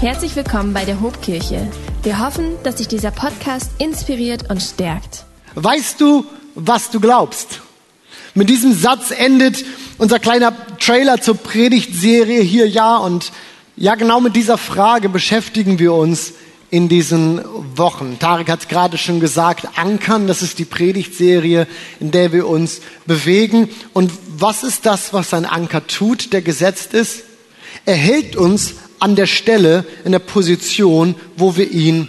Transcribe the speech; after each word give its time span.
Herzlich 0.00 0.36
willkommen 0.36 0.72
bei 0.72 0.84
der 0.84 1.00
Hobkirche. 1.00 1.68
Wir 2.04 2.20
hoffen, 2.20 2.52
dass 2.62 2.76
dich 2.76 2.86
dieser 2.86 3.10
Podcast 3.10 3.68
inspiriert 3.78 4.48
und 4.48 4.62
stärkt. 4.62 5.24
Weißt 5.56 6.00
du, 6.00 6.24
was 6.54 6.92
du 6.92 7.00
glaubst? 7.00 7.62
Mit 8.32 8.48
diesem 8.48 8.72
Satz 8.74 9.10
endet 9.10 9.64
unser 9.98 10.20
kleiner 10.20 10.52
Trailer 10.78 11.20
zur 11.20 11.34
Predigtserie 11.36 12.42
hier 12.42 12.68
ja 12.68 12.96
und 12.98 13.32
ja 13.74 13.96
genau 13.96 14.20
mit 14.20 14.36
dieser 14.36 14.56
Frage 14.56 15.08
beschäftigen 15.08 15.80
wir 15.80 15.92
uns 15.94 16.32
in 16.70 16.88
diesen 16.88 17.42
Wochen. 17.74 18.20
Tarek 18.20 18.50
hat 18.50 18.60
es 18.60 18.68
gerade 18.68 18.98
schon 18.98 19.18
gesagt, 19.18 19.66
Ankern, 19.74 20.28
das 20.28 20.42
ist 20.42 20.60
die 20.60 20.64
Predigtserie, 20.64 21.66
in 21.98 22.12
der 22.12 22.32
wir 22.32 22.46
uns 22.46 22.82
bewegen. 23.06 23.68
Und 23.94 24.12
was 24.36 24.62
ist 24.62 24.86
das, 24.86 25.12
was 25.12 25.34
ein 25.34 25.44
Anker 25.44 25.88
tut, 25.88 26.32
der 26.32 26.42
gesetzt 26.42 26.94
ist? 26.94 27.24
Er 27.84 27.96
hält 27.96 28.36
uns 28.36 28.74
an 29.00 29.16
der 29.16 29.26
Stelle, 29.26 29.84
in 30.04 30.12
der 30.12 30.18
Position, 30.18 31.14
wo 31.36 31.56
wir 31.56 31.70
ihn 31.70 32.08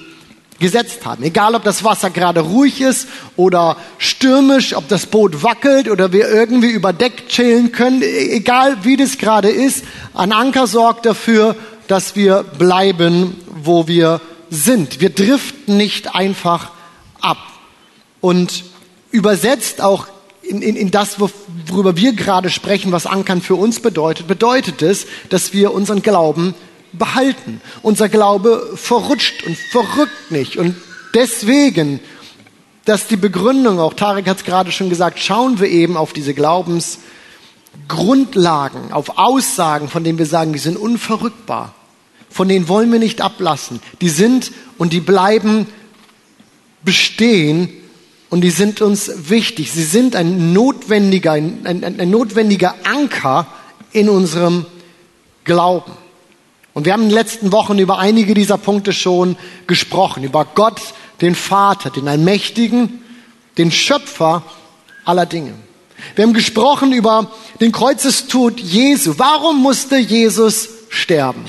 gesetzt 0.59 1.05
haben. 1.05 1.23
Egal, 1.23 1.55
ob 1.55 1.63
das 1.63 1.83
Wasser 1.83 2.09
gerade 2.09 2.41
ruhig 2.41 2.81
ist 2.81 3.07
oder 3.35 3.77
stürmisch, 3.97 4.75
ob 4.75 4.87
das 4.87 5.05
Boot 5.05 5.41
wackelt 5.41 5.89
oder 5.89 6.11
wir 6.11 6.29
irgendwie 6.29 6.69
über 6.69 6.93
Deck 6.93 7.29
chillen 7.29 7.71
können, 7.71 8.01
e-, 8.01 8.31
egal 8.31 8.83
wie 8.83 8.97
das 8.97 9.17
gerade 9.17 9.49
ist, 9.49 9.83
ein 10.13 10.31
Anker 10.31 10.67
sorgt 10.67 11.05
dafür, 11.05 11.55
dass 11.87 12.15
wir 12.15 12.43
bleiben, 12.43 13.35
wo 13.47 13.87
wir 13.87 14.21
sind. 14.49 14.99
Wir 14.99 15.09
driften 15.09 15.77
nicht 15.77 16.13
einfach 16.13 16.71
ab. 17.21 17.37
Und 18.21 18.65
übersetzt 19.11 19.81
auch 19.81 20.07
in, 20.41 20.61
in, 20.61 20.75
in 20.75 20.91
das, 20.91 21.17
worüber 21.19 21.95
wir 21.95 22.13
gerade 22.13 22.49
sprechen, 22.49 22.91
was 22.91 23.05
Ankern 23.05 23.41
für 23.41 23.55
uns 23.55 23.79
bedeutet, 23.79 24.27
bedeutet 24.27 24.81
es, 24.81 25.05
dass 25.29 25.53
wir 25.53 25.73
unseren 25.73 26.01
Glauben 26.01 26.55
behalten. 26.93 27.61
Unser 27.81 28.09
Glaube 28.09 28.71
verrutscht 28.75 29.43
und 29.43 29.57
verrückt 29.57 30.31
nicht. 30.31 30.57
Und 30.57 30.75
deswegen, 31.13 31.99
dass 32.85 33.07
die 33.07 33.17
Begründung, 33.17 33.79
auch 33.79 33.93
Tarek 33.93 34.27
hat 34.27 34.37
es 34.37 34.43
gerade 34.43 34.71
schon 34.71 34.89
gesagt, 34.89 35.19
schauen 35.19 35.59
wir 35.59 35.67
eben 35.67 35.97
auf 35.97 36.13
diese 36.13 36.33
Glaubensgrundlagen, 36.33 38.91
auf 38.91 39.17
Aussagen, 39.17 39.89
von 39.89 40.03
denen 40.03 40.17
wir 40.17 40.25
sagen, 40.25 40.53
die 40.53 40.59
sind 40.59 40.77
unverrückbar. 40.77 41.73
Von 42.29 42.47
denen 42.47 42.67
wollen 42.67 42.91
wir 42.91 42.99
nicht 42.99 43.21
ablassen. 43.21 43.81
Die 44.01 44.09
sind 44.09 44.51
und 44.77 44.93
die 44.93 44.99
bleiben 44.99 45.67
bestehen 46.83 47.69
und 48.29 48.41
die 48.41 48.51
sind 48.51 48.81
uns 48.81 49.29
wichtig. 49.29 49.71
Sie 49.71 49.83
sind 49.83 50.15
ein 50.15 50.53
notwendiger, 50.53 51.31
ein, 51.31 51.65
ein, 51.65 51.83
ein 51.83 52.09
notwendiger 52.09 52.75
Anker 52.83 53.47
in 53.91 54.09
unserem 54.09 54.65
Glauben. 55.43 55.91
Und 56.73 56.85
wir 56.85 56.93
haben 56.93 57.03
in 57.03 57.09
den 57.09 57.15
letzten 57.15 57.51
Wochen 57.51 57.79
über 57.79 57.99
einige 57.99 58.33
dieser 58.33 58.57
Punkte 58.57 58.93
schon 58.93 59.37
gesprochen. 59.67 60.23
Über 60.23 60.45
Gott, 60.45 60.81
den 61.21 61.35
Vater, 61.35 61.89
den 61.89 62.07
Allmächtigen, 62.07 63.03
den 63.57 63.71
Schöpfer 63.71 64.43
aller 65.05 65.25
Dinge. 65.25 65.53
Wir 66.15 66.23
haben 66.23 66.33
gesprochen 66.33 66.93
über 66.93 67.31
den 67.59 67.71
Kreuzestod 67.71 68.59
Jesu. 68.59 69.15
Warum 69.17 69.61
musste 69.61 69.97
Jesus 69.97 70.69
sterben? 70.89 71.43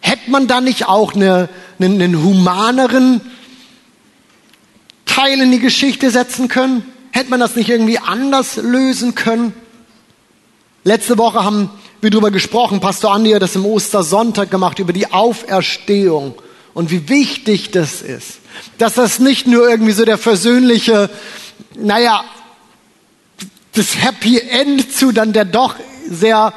Hätte 0.00 0.30
man 0.30 0.46
da 0.46 0.60
nicht 0.60 0.86
auch 0.86 1.14
eine, 1.14 1.48
einen, 1.78 2.00
einen 2.00 2.22
humaneren 2.22 3.20
Teil 5.06 5.40
in 5.40 5.50
die 5.50 5.58
Geschichte 5.58 6.10
setzen 6.10 6.48
können? 6.48 6.84
Hätte 7.10 7.30
man 7.30 7.40
das 7.40 7.56
nicht 7.56 7.68
irgendwie 7.68 7.98
anders 7.98 8.56
lösen 8.56 9.14
können? 9.14 9.52
Letzte 10.84 11.18
Woche 11.18 11.44
haben 11.44 11.70
wir 12.00 12.10
darüber 12.10 12.30
gesprochen, 12.30 12.80
Pastor 12.80 13.12
Andi 13.12 13.32
hat 13.32 13.42
das 13.42 13.56
im 13.56 13.66
Ostersonntag 13.66 14.50
gemacht, 14.50 14.78
über 14.78 14.92
die 14.92 15.10
Auferstehung 15.10 16.34
und 16.74 16.90
wie 16.90 17.08
wichtig 17.08 17.70
das 17.70 18.02
ist. 18.02 18.38
Dass 18.78 18.94
das 18.94 19.18
nicht 19.18 19.46
nur 19.46 19.68
irgendwie 19.68 19.92
so 19.92 20.04
der 20.04 20.18
versöhnliche, 20.18 21.10
naja, 21.76 22.24
das 23.74 24.02
Happy 24.02 24.38
End 24.38 24.92
zu 24.92 25.12
dann 25.12 25.32
der 25.32 25.44
doch 25.44 25.74
sehr 26.08 26.52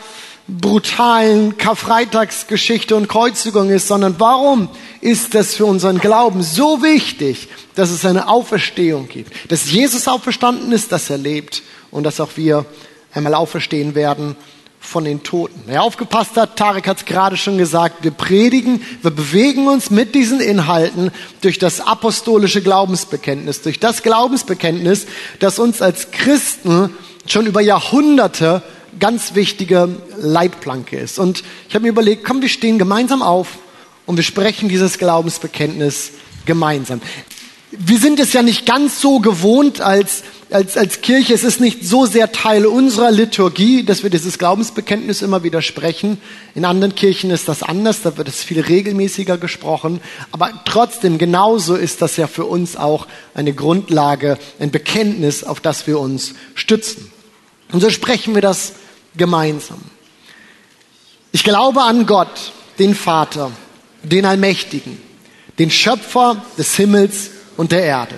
brutalen 0.47 1.57
Karfreitagsgeschichte 1.57 2.95
und 2.95 3.07
Kreuzigung 3.07 3.69
ist, 3.69 3.87
sondern 3.87 4.15
warum 4.19 4.69
ist 4.99 5.33
das 5.33 5.55
für 5.55 5.65
unseren 5.65 5.99
Glauben 5.99 6.43
so 6.43 6.83
wichtig, 6.83 7.47
dass 7.75 7.89
es 7.89 8.05
eine 8.05 8.27
Auferstehung 8.27 9.07
gibt, 9.07 9.51
dass 9.51 9.71
Jesus 9.71 10.07
auferstanden 10.07 10.71
ist, 10.71 10.91
dass 10.91 11.09
er 11.09 11.17
lebt 11.17 11.63
und 11.89 12.03
dass 12.03 12.19
auch 12.19 12.31
wir 12.35 12.65
einmal 13.13 13.33
auferstehen 13.33 13.95
werden 13.95 14.35
von 14.81 15.05
den 15.05 15.21
Toten. 15.21 15.61
Wer 15.67 15.83
aufgepasst 15.83 16.35
hat, 16.35 16.57
Tarek 16.57 16.87
hat 16.87 16.97
es 16.97 17.05
gerade 17.05 17.37
schon 17.37 17.57
gesagt, 17.57 18.03
wir 18.03 18.11
predigen, 18.11 18.81
wir 19.03 19.11
bewegen 19.11 19.67
uns 19.67 19.91
mit 19.91 20.15
diesen 20.15 20.41
Inhalten 20.41 21.11
durch 21.41 21.59
das 21.59 21.79
apostolische 21.79 22.61
Glaubensbekenntnis, 22.61 23.61
durch 23.61 23.79
das 23.79 24.01
Glaubensbekenntnis, 24.01 25.05
das 25.39 25.59
uns 25.59 25.81
als 25.83 26.09
Christen 26.11 26.89
schon 27.27 27.45
über 27.45 27.61
Jahrhunderte 27.61 28.63
ganz 28.99 29.35
wichtige 29.35 29.87
Leitplanke 30.17 30.97
ist. 30.97 31.19
Und 31.19 31.43
ich 31.69 31.75
habe 31.75 31.83
mir 31.83 31.89
überlegt, 31.89 32.25
komm, 32.25 32.41
wir 32.41 32.49
stehen 32.49 32.79
gemeinsam 32.79 33.21
auf 33.21 33.59
und 34.07 34.17
wir 34.17 34.23
sprechen 34.23 34.67
dieses 34.67 34.97
Glaubensbekenntnis 34.97 36.11
gemeinsam. 36.45 37.01
Wir 37.69 37.99
sind 37.99 38.19
es 38.19 38.33
ja 38.33 38.41
nicht 38.41 38.65
ganz 38.65 38.99
so 38.99 39.19
gewohnt 39.19 39.79
als, 39.79 40.23
als, 40.51 40.77
als 40.77 41.01
Kirche, 41.01 41.33
es 41.33 41.43
ist 41.43 41.61
nicht 41.61 41.85
so 41.85 42.05
sehr 42.05 42.31
Teil 42.31 42.65
unserer 42.65 43.11
Liturgie, 43.11 43.83
dass 43.83 44.03
wir 44.03 44.09
dieses 44.09 44.37
Glaubensbekenntnis 44.37 45.21
immer 45.21 45.43
wieder 45.43 45.61
sprechen. 45.61 46.21
In 46.55 46.65
anderen 46.65 46.95
Kirchen 46.95 47.31
ist 47.31 47.47
das 47.47 47.63
anders, 47.63 48.01
da 48.01 48.17
wird 48.17 48.27
es 48.27 48.43
viel 48.43 48.59
regelmäßiger 48.59 49.37
gesprochen. 49.37 50.01
Aber 50.31 50.51
trotzdem, 50.65 51.17
genauso 51.17 51.75
ist 51.75 52.01
das 52.01 52.17
ja 52.17 52.27
für 52.27 52.45
uns 52.45 52.75
auch 52.75 53.07
eine 53.33 53.53
Grundlage, 53.53 54.37
ein 54.59 54.71
Bekenntnis, 54.71 55.43
auf 55.43 55.59
das 55.59 55.87
wir 55.87 55.99
uns 55.99 56.33
stützen. 56.53 57.11
Und 57.71 57.79
so 57.79 57.89
sprechen 57.89 58.35
wir 58.35 58.41
das 58.41 58.73
gemeinsam. 59.15 59.79
Ich 61.31 61.43
glaube 61.43 61.81
an 61.83 62.05
Gott, 62.05 62.51
den 62.77 62.93
Vater, 62.93 63.51
den 64.03 64.25
Allmächtigen, 64.25 64.97
den 65.59 65.71
Schöpfer 65.71 66.43
des 66.57 66.75
Himmels 66.75 67.31
und 67.55 67.71
der 67.71 67.83
Erde 67.83 68.17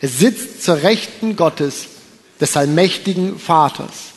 Er 0.00 0.08
sitzt 0.08 0.62
zur 0.62 0.82
Rechten 0.82 1.36
Gottes, 1.36 1.86
des 2.40 2.56
allmächtigen 2.56 3.38
Vaters. 3.38 4.12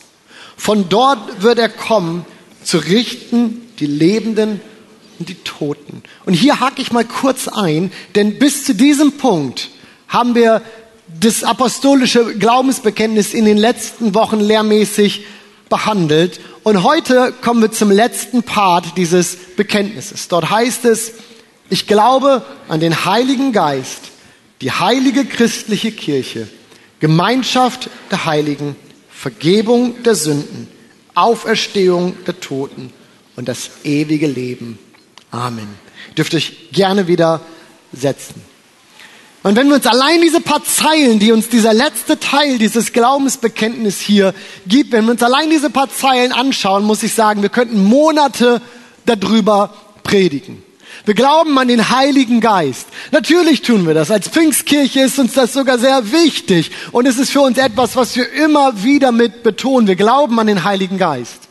Von 0.56 0.88
dort 0.88 1.42
wird 1.42 1.58
er 1.58 1.68
kommen, 1.68 2.24
zu 2.62 2.78
richten 2.78 3.68
die 3.80 3.86
Lebenden 3.86 4.60
und 5.18 5.28
die 5.28 5.42
Toten. 5.42 6.02
Und 6.24 6.34
hier 6.34 6.60
hake 6.60 6.80
ich 6.80 6.92
mal 6.92 7.04
kurz 7.04 7.48
ein, 7.48 7.92
denn 8.14 8.38
bis 8.38 8.64
zu 8.64 8.74
diesem 8.74 9.12
Punkt 9.12 9.70
haben 10.08 10.34
wir 10.34 10.62
das 11.20 11.42
apostolische 11.42 12.38
Glaubensbekenntnis 12.38 13.34
in 13.34 13.44
den 13.44 13.58
letzten 13.58 14.14
Wochen 14.14 14.40
lehrmäßig 14.40 15.24
behandelt. 15.68 16.40
Und 16.62 16.84
heute 16.84 17.32
kommen 17.42 17.60
wir 17.60 17.72
zum 17.72 17.90
letzten 17.90 18.42
Part 18.44 18.96
dieses 18.96 19.36
Bekenntnisses. 19.56 20.28
Dort 20.28 20.48
heißt 20.48 20.84
es, 20.84 21.12
ich 21.70 21.86
glaube 21.86 22.44
an 22.68 22.80
den 22.80 23.04
Heiligen 23.04 23.52
Geist, 23.52 24.11
die 24.62 24.70
heilige 24.70 25.24
christliche 25.24 25.92
Kirche, 25.92 26.48
Gemeinschaft 27.00 27.90
der 28.10 28.24
Heiligen, 28.24 28.76
Vergebung 29.10 30.02
der 30.04 30.14
Sünden, 30.14 30.68
Auferstehung 31.14 32.14
der 32.26 32.40
Toten 32.40 32.92
und 33.36 33.48
das 33.48 33.70
ewige 33.84 34.28
Leben. 34.28 34.78
Amen. 35.32 35.68
Ihr 36.10 36.14
dürft 36.14 36.34
euch 36.34 36.70
gerne 36.72 37.08
wieder 37.08 37.40
setzen. 37.92 38.40
Und 39.42 39.56
wenn 39.56 39.66
wir 39.66 39.74
uns 39.74 39.86
allein 39.86 40.22
diese 40.22 40.40
paar 40.40 40.62
Zeilen, 40.62 41.18
die 41.18 41.32
uns 41.32 41.48
dieser 41.48 41.74
letzte 41.74 42.20
Teil 42.20 42.58
dieses 42.58 42.92
Glaubensbekenntnis 42.92 43.98
hier 43.98 44.32
gibt, 44.68 44.92
wenn 44.92 45.04
wir 45.04 45.12
uns 45.12 45.22
allein 45.24 45.50
diese 45.50 45.70
paar 45.70 45.90
Zeilen 45.90 46.30
anschauen, 46.30 46.84
muss 46.84 47.02
ich 47.02 47.14
sagen, 47.14 47.42
wir 47.42 47.48
könnten 47.48 47.82
Monate 47.82 48.62
darüber 49.06 49.74
predigen. 50.04 50.62
Wir 51.04 51.14
glauben 51.14 51.58
an 51.58 51.68
den 51.68 51.90
Heiligen 51.90 52.40
Geist. 52.40 52.86
Natürlich 53.10 53.62
tun 53.62 53.86
wir 53.86 53.94
das. 53.94 54.10
Als 54.10 54.28
Pfingstkirche 54.28 55.00
ist 55.00 55.18
uns 55.18 55.32
das 55.34 55.52
sogar 55.52 55.78
sehr 55.78 56.12
wichtig. 56.12 56.70
Und 56.92 57.06
es 57.06 57.18
ist 57.18 57.30
für 57.30 57.40
uns 57.40 57.58
etwas, 57.58 57.96
was 57.96 58.14
wir 58.16 58.30
immer 58.32 58.84
wieder 58.84 59.10
mit 59.10 59.42
betonen. 59.42 59.88
Wir 59.88 59.96
glauben 59.96 60.38
an 60.38 60.46
den 60.46 60.64
Heiligen 60.64 60.98
Geist. 60.98 61.48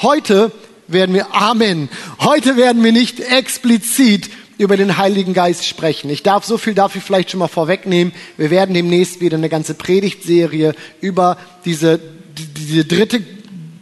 Heute 0.00 0.52
werden 0.88 1.14
wir, 1.14 1.34
Amen. 1.34 1.88
Heute 2.20 2.56
werden 2.56 2.82
wir 2.82 2.92
nicht 2.92 3.20
explizit 3.20 4.30
über 4.58 4.76
den 4.76 4.96
Heiligen 4.96 5.34
Geist 5.34 5.66
sprechen. 5.66 6.10
Ich 6.10 6.22
darf 6.22 6.44
so 6.44 6.58
viel 6.58 6.74
ich 6.78 7.02
vielleicht 7.02 7.30
schon 7.30 7.40
mal 7.40 7.48
vorwegnehmen. 7.48 8.12
Wir 8.36 8.50
werden 8.50 8.74
demnächst 8.74 9.20
wieder 9.20 9.36
eine 9.36 9.48
ganze 9.48 9.74
Predigtserie 9.74 10.74
über 11.00 11.36
diese, 11.64 12.00
diese 12.36 12.84
dritte, 12.84 13.22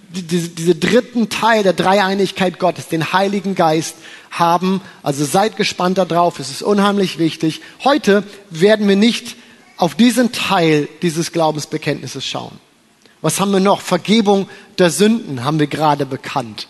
diese, 0.08 0.49
diese 0.49 0.75
dritten 0.75 1.29
Teil 1.29 1.62
der 1.62 1.75
Dreieinigkeit 1.75 2.58
Gottes, 2.58 2.88
den 2.88 3.12
Heiligen 3.12 3.55
Geist 3.55 3.97
haben. 4.32 4.81
Also 5.02 5.25
seid 5.25 5.56
gespannt 5.56 5.99
darauf. 5.99 6.40
Es 6.40 6.50
ist 6.50 6.62
unheimlich 6.62 7.19
wichtig. 7.19 7.61
Heute 7.84 8.25
werden 8.50 8.88
wir 8.88 8.96
nicht 8.96 9.37
auf 9.76 9.94
diesen 9.94 10.32
Teil 10.32 10.88
dieses 11.02 11.32
Glaubensbekenntnisses 11.32 12.25
schauen. 12.25 12.58
Was 13.20 13.38
haben 13.38 13.52
wir 13.52 13.61
noch? 13.61 13.81
Vergebung 13.81 14.49
der 14.79 14.90
Sünden 14.90 15.44
haben 15.44 15.61
wir 15.61 15.69
gerade 15.69 16.06
bekannt. 16.06 16.67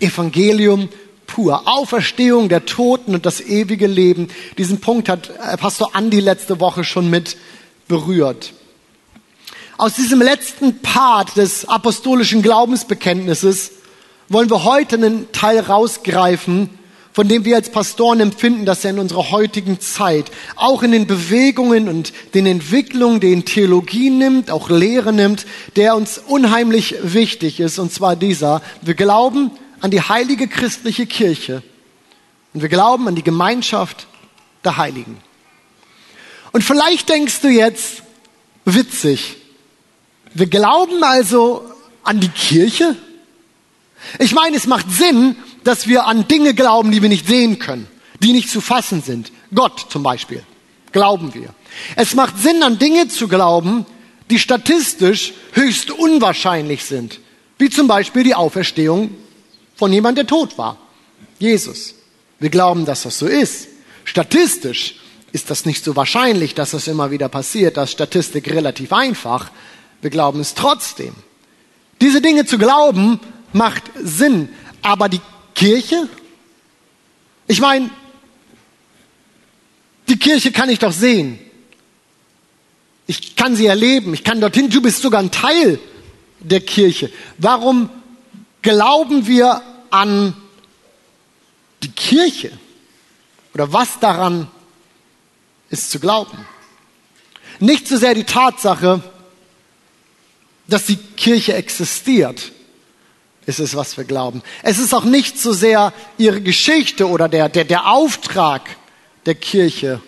Evangelium 0.00 0.88
pur. 1.26 1.62
Auferstehung 1.66 2.48
der 2.48 2.66
Toten 2.66 3.14
und 3.14 3.24
das 3.24 3.40
ewige 3.40 3.86
Leben. 3.86 4.28
Diesen 4.58 4.80
Punkt 4.80 5.08
hat 5.08 5.30
äh, 5.30 5.56
Pastor 5.56 5.94
Andi 5.94 6.20
letzte 6.20 6.60
Woche 6.60 6.84
schon 6.84 7.08
mit 7.08 7.36
berührt. 7.88 8.52
Aus 9.76 9.94
diesem 9.94 10.22
letzten 10.22 10.80
Part 10.80 11.36
des 11.36 11.68
apostolischen 11.68 12.42
Glaubensbekenntnisses 12.42 13.72
wollen 14.28 14.48
wir 14.48 14.64
heute 14.64 14.96
einen 14.96 15.32
Teil 15.32 15.60
rausgreifen, 15.60 16.70
von 17.14 17.28
dem 17.28 17.44
wir 17.44 17.54
als 17.54 17.70
Pastoren 17.70 18.18
empfinden, 18.18 18.66
dass 18.66 18.84
er 18.84 18.90
in 18.90 18.98
unserer 18.98 19.30
heutigen 19.30 19.80
Zeit 19.80 20.32
auch 20.56 20.82
in 20.82 20.90
den 20.90 21.06
Bewegungen 21.06 21.88
und 21.88 22.12
den 22.34 22.44
Entwicklungen, 22.44 23.20
den 23.20 23.44
Theologie 23.44 24.10
nimmt, 24.10 24.50
auch 24.50 24.68
Lehre 24.68 25.12
nimmt, 25.12 25.46
der 25.76 25.94
uns 25.94 26.18
unheimlich 26.18 26.96
wichtig 27.02 27.60
ist, 27.60 27.78
und 27.78 27.92
zwar 27.92 28.16
dieser. 28.16 28.62
Wir 28.82 28.94
glauben 28.94 29.52
an 29.80 29.92
die 29.92 30.02
heilige 30.02 30.48
christliche 30.48 31.06
Kirche 31.06 31.62
und 32.52 32.62
wir 32.62 32.68
glauben 32.68 33.06
an 33.06 33.14
die 33.14 33.22
Gemeinschaft 33.22 34.08
der 34.64 34.76
Heiligen. 34.76 35.16
Und 36.50 36.64
vielleicht 36.64 37.08
denkst 37.08 37.42
du 37.42 37.48
jetzt, 37.48 38.02
witzig, 38.64 39.36
wir 40.34 40.48
glauben 40.48 41.04
also 41.04 41.64
an 42.02 42.18
die 42.18 42.28
Kirche? 42.28 42.96
Ich 44.18 44.34
meine, 44.34 44.56
es 44.56 44.66
macht 44.66 44.90
Sinn, 44.90 45.36
dass 45.64 45.88
wir 45.88 46.06
an 46.06 46.28
Dinge 46.28 46.54
glauben, 46.54 46.90
die 46.92 47.02
wir 47.02 47.08
nicht 47.08 47.26
sehen 47.26 47.58
können, 47.58 47.88
die 48.20 48.32
nicht 48.32 48.50
zu 48.50 48.60
fassen 48.60 49.02
sind. 49.02 49.32
Gott 49.52 49.86
zum 49.88 50.02
Beispiel, 50.02 50.42
glauben 50.92 51.34
wir. 51.34 51.54
Es 51.96 52.14
macht 52.14 52.38
Sinn, 52.38 52.62
an 52.62 52.78
Dinge 52.78 53.08
zu 53.08 53.28
glauben, 53.28 53.86
die 54.30 54.38
statistisch 54.38 55.34
höchst 55.52 55.90
unwahrscheinlich 55.90 56.84
sind, 56.84 57.20
wie 57.58 57.70
zum 57.70 57.88
Beispiel 57.88 58.24
die 58.24 58.34
Auferstehung 58.34 59.10
von 59.76 59.92
jemand, 59.92 60.18
der 60.18 60.26
tot 60.26 60.56
war. 60.56 60.78
Jesus. 61.38 61.94
Wir 62.38 62.50
glauben, 62.50 62.84
dass 62.84 63.02
das 63.02 63.18
so 63.18 63.26
ist. 63.26 63.68
Statistisch 64.04 64.96
ist 65.32 65.50
das 65.50 65.66
nicht 65.66 65.82
so 65.82 65.96
wahrscheinlich, 65.96 66.54
dass 66.54 66.72
das 66.72 66.86
immer 66.86 67.10
wieder 67.10 67.28
passiert. 67.28 67.76
Das 67.76 67.90
ist 67.90 67.94
Statistik 67.94 68.50
relativ 68.50 68.92
einfach. 68.92 69.50
Wir 70.00 70.10
glauben 70.10 70.40
es 70.40 70.54
trotzdem. 70.54 71.14
Diese 72.00 72.20
Dinge 72.20 72.44
zu 72.44 72.58
glauben 72.58 73.18
macht 73.52 73.84
Sinn. 74.02 74.48
Aber 74.82 75.08
die 75.08 75.20
Kirche? 75.54 76.08
Ich 77.46 77.60
meine, 77.60 77.90
die 80.08 80.18
Kirche 80.18 80.52
kann 80.52 80.68
ich 80.68 80.78
doch 80.78 80.92
sehen. 80.92 81.38
Ich 83.06 83.36
kann 83.36 83.56
sie 83.56 83.66
erleben. 83.66 84.14
Ich 84.14 84.24
kann 84.24 84.40
dorthin. 84.40 84.70
Du 84.70 84.80
bist 84.80 85.02
sogar 85.02 85.20
ein 85.20 85.30
Teil 85.30 85.78
der 86.40 86.60
Kirche. 86.60 87.10
Warum 87.38 87.90
glauben 88.62 89.26
wir 89.26 89.62
an 89.90 90.34
die 91.82 91.90
Kirche? 91.90 92.58
Oder 93.52 93.72
was 93.72 94.00
daran 94.00 94.48
ist 95.70 95.90
zu 95.90 96.00
glauben? 96.00 96.46
Nicht 97.60 97.86
so 97.86 97.96
sehr 97.96 98.14
die 98.14 98.24
Tatsache, 98.24 99.02
dass 100.66 100.86
die 100.86 100.96
Kirche 100.96 101.54
existiert, 101.54 102.52
ist 103.46 103.60
es, 103.60 103.76
was 103.76 103.96
wir 103.96 104.04
glauben. 104.04 104.42
Es 104.62 104.78
ist 104.78 104.94
auch 104.94 105.04
nicht 105.04 105.38
so 105.38 105.52
sehr 105.52 105.92
ihre 106.18 106.40
Geschichte 106.40 107.08
oder 107.08 107.28
der, 107.28 107.48
der, 107.48 107.64
der 107.64 107.90
Auftrag 107.90 108.62
der 109.26 109.34
Kirche, 109.34 110.00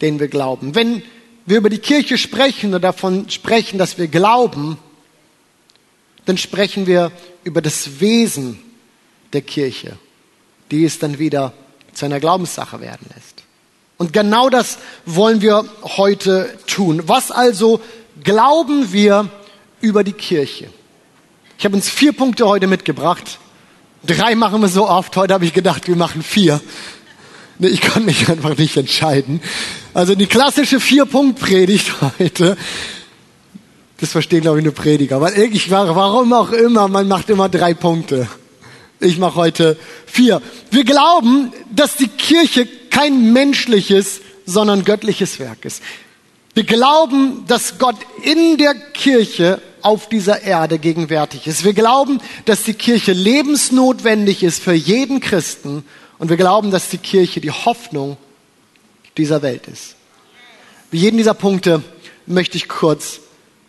den 0.00 0.20
wir 0.20 0.28
glauben. 0.28 0.74
Wenn 0.74 1.02
wir 1.46 1.58
über 1.58 1.70
die 1.70 1.78
Kirche 1.78 2.18
sprechen 2.18 2.70
oder 2.70 2.80
davon 2.80 3.28
sprechen, 3.30 3.78
dass 3.78 3.98
wir 3.98 4.08
glauben, 4.08 4.78
dann 6.24 6.38
sprechen 6.38 6.86
wir 6.86 7.12
über 7.42 7.60
das 7.60 8.00
Wesen 8.00 8.58
der 9.32 9.42
Kirche, 9.42 9.98
die 10.70 10.84
es 10.84 10.98
dann 10.98 11.18
wieder 11.18 11.52
zu 11.92 12.06
einer 12.06 12.20
Glaubenssache 12.20 12.80
werden 12.80 13.06
lässt. 13.14 13.42
Und 13.96 14.12
genau 14.12 14.48
das 14.48 14.78
wollen 15.06 15.40
wir 15.40 15.64
heute 15.82 16.58
tun. 16.66 17.02
Was 17.06 17.30
also 17.30 17.80
glauben 18.22 18.92
wir 18.92 19.30
über 19.80 20.02
die 20.02 20.12
Kirche? 20.12 20.70
Ich 21.58 21.64
habe 21.64 21.76
uns 21.76 21.88
vier 21.88 22.12
Punkte 22.12 22.46
heute 22.46 22.66
mitgebracht. 22.66 23.38
Drei 24.06 24.34
machen 24.34 24.60
wir 24.60 24.68
so 24.68 24.88
oft. 24.88 25.16
Heute 25.16 25.34
habe 25.34 25.44
ich 25.44 25.52
gedacht, 25.52 25.88
wir 25.88 25.96
machen 25.96 26.22
vier. 26.22 26.60
Nee, 27.58 27.68
ich 27.68 27.80
kann 27.80 28.04
mich 28.04 28.28
einfach 28.28 28.56
nicht 28.56 28.76
entscheiden. 28.76 29.40
Also 29.94 30.14
die 30.14 30.26
klassische 30.26 30.80
Vier-Punkt-Predigt 30.80 31.92
heute 32.18 32.56
das 33.98 34.12
verstehen, 34.12 34.42
glaube 34.42 34.58
ich, 34.58 34.64
nur 34.64 34.74
Prediger. 34.74 35.20
Weil 35.20 35.38
ich, 35.38 35.70
warum 35.70 36.32
auch 36.32 36.52
immer, 36.52 36.88
man 36.88 37.08
macht 37.08 37.30
immer 37.30 37.48
drei 37.48 37.74
Punkte. 37.74 38.28
Ich 39.00 39.18
mache 39.18 39.36
heute 39.36 39.76
vier. 40.06 40.42
Wir 40.70 40.84
glauben, 40.84 41.52
dass 41.70 41.96
die 41.96 42.08
Kirche 42.08 42.66
kein 42.90 43.32
menschliches, 43.32 44.20
sondern 44.46 44.84
göttliches 44.84 45.38
Werk 45.38 45.64
ist. 45.64 45.82
Wir 46.54 46.64
glauben, 46.64 47.44
dass 47.46 47.78
Gott 47.78 47.96
in 48.22 48.58
der 48.58 48.74
Kirche 48.74 49.60
auf 49.84 50.08
dieser 50.08 50.42
Erde 50.42 50.78
gegenwärtig 50.78 51.46
ist. 51.46 51.64
Wir 51.64 51.74
glauben, 51.74 52.20
dass 52.46 52.62
die 52.64 52.74
Kirche 52.74 53.12
lebensnotwendig 53.12 54.42
ist 54.42 54.62
für 54.62 54.72
jeden 54.72 55.20
Christen. 55.20 55.84
Und 56.18 56.30
wir 56.30 56.36
glauben, 56.36 56.70
dass 56.70 56.88
die 56.88 56.98
Kirche 56.98 57.40
die 57.40 57.50
Hoffnung 57.50 58.16
dieser 59.18 59.42
Welt 59.42 59.68
ist. 59.68 59.96
Wie 60.90 60.98
jeden 60.98 61.18
dieser 61.18 61.34
Punkte 61.34 61.82
möchte 62.26 62.56
ich 62.56 62.68
kurz 62.68 63.20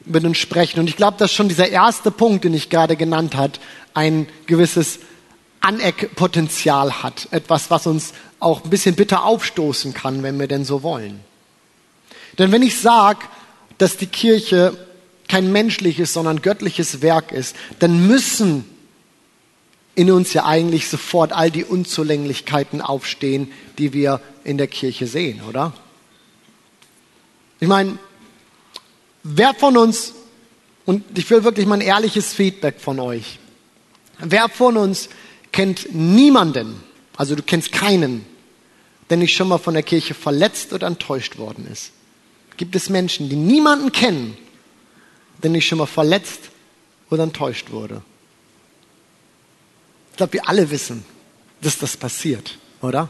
mit 0.06 0.24
uns 0.24 0.38
sprechen. 0.38 0.80
Und 0.80 0.88
ich 0.88 0.96
glaube, 0.96 1.18
dass 1.18 1.34
schon 1.34 1.50
dieser 1.50 1.70
erste 1.70 2.12
Punkt, 2.12 2.46
den 2.46 2.54
ich 2.54 2.70
gerade 2.70 2.96
genannt 2.96 3.36
hat, 3.36 3.60
ein 3.94 4.28
gewisses 4.46 5.00
Aneckpotenzial 5.60 7.04
hat. 7.04 7.28
Etwas, 7.32 7.72
was 7.72 7.88
uns 7.88 8.14
auch 8.40 8.64
ein 8.64 8.70
bisschen 8.70 8.96
bitter 8.96 9.26
aufstoßen 9.26 9.94
kann, 9.94 10.24
wenn 10.24 10.40
wir 10.40 10.48
denn 10.48 10.64
so 10.64 10.82
wollen. 10.82 11.20
Denn 12.38 12.52
wenn 12.52 12.62
ich 12.62 12.80
sage, 12.80 13.20
dass 13.78 13.98
die 13.98 14.08
Kirche 14.08 14.78
kein 15.28 15.52
menschliches, 15.52 16.14
sondern 16.14 16.42
göttliches 16.42 17.02
Werk 17.02 17.32
ist, 17.32 17.56
dann 17.80 18.08
müssen 18.08 18.66
in 19.96 20.12
uns 20.12 20.34
ja 20.34 20.46
eigentlich 20.46 20.90
sofort 20.90 21.32
all 21.32 21.52
die 21.52 21.64
Unzulänglichkeiten 21.64 22.82
aufstehen, 22.82 23.52
die 23.78 23.94
wir 23.94 24.22
in 24.44 24.58
der 24.58 24.68
Kirche 24.68 25.08
sehen, 25.08 25.42
oder? 25.48 25.74
Ich 27.60 27.68
meine, 27.68 27.98
Wer 29.28 29.56
von 29.56 29.76
uns, 29.76 30.14
und 30.86 31.18
ich 31.18 31.28
will 31.32 31.44
wirklich 31.44 31.66
mal 31.66 31.74
ein 31.74 31.82
ehrliches 31.82 32.32
Feedback 32.32 32.80
von 32.80 33.00
euch, 33.00 33.40
wer 34.20 34.50
von 34.50 34.78
uns 34.78 35.10
kennt 35.52 35.96
niemanden, 35.96 36.76
also 37.18 37.34
du 37.34 37.42
kennst 37.42 37.72
keinen, 37.72 38.24
der 39.10 39.18
nicht 39.18 39.36
schon 39.36 39.48
mal 39.48 39.58
von 39.58 39.74
der 39.74 39.82
Kirche 39.82 40.14
verletzt 40.14 40.74
oder 40.74 40.86
enttäuscht 40.86 41.40
worden 41.40 41.68
ist? 41.72 41.92
Gibt 42.58 42.76
es 42.76 42.90
Menschen, 42.90 43.28
die 43.28 43.36
niemanden 43.36 43.92
kennen, 43.92 44.38
der 45.44 45.50
nicht 45.52 45.68
schon 45.68 45.78
mal 45.78 45.86
verletzt 45.86 46.50
oder 47.10 47.24
enttäuscht 47.24 47.72
wurde? 47.72 48.02
Ich 50.12 50.18
glaube, 50.18 50.34
wir 50.34 50.48
alle 50.48 50.70
wissen, 50.72 51.04
dass 51.62 51.78
das 51.78 51.98
passiert, 51.98 52.58
oder? 52.82 53.10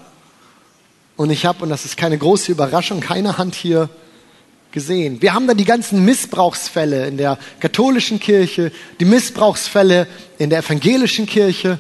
Und 1.18 1.30
ich 1.30 1.46
habe, 1.46 1.64
und 1.64 1.70
das 1.70 1.86
ist 1.86 1.98
keine 1.98 2.18
große 2.18 2.52
Überraschung, 2.52 3.00
keine 3.00 3.38
Hand 3.38 3.56
hier 3.56 3.90
gesehen. 4.72 5.22
Wir 5.22 5.34
haben 5.34 5.48
dann 5.48 5.58
die 5.58 5.66
ganzen 5.66 6.04
Missbrauchsfälle 6.04 7.08
in 7.08 7.18
der 7.18 7.38
katholischen 7.60 8.20
Kirche, 8.20 8.72
die 9.00 9.06
Missbrauchsfälle 9.06 10.08
in 10.38 10.50
der 10.50 10.60
evangelischen 10.60 11.26
Kirche. 11.26 11.80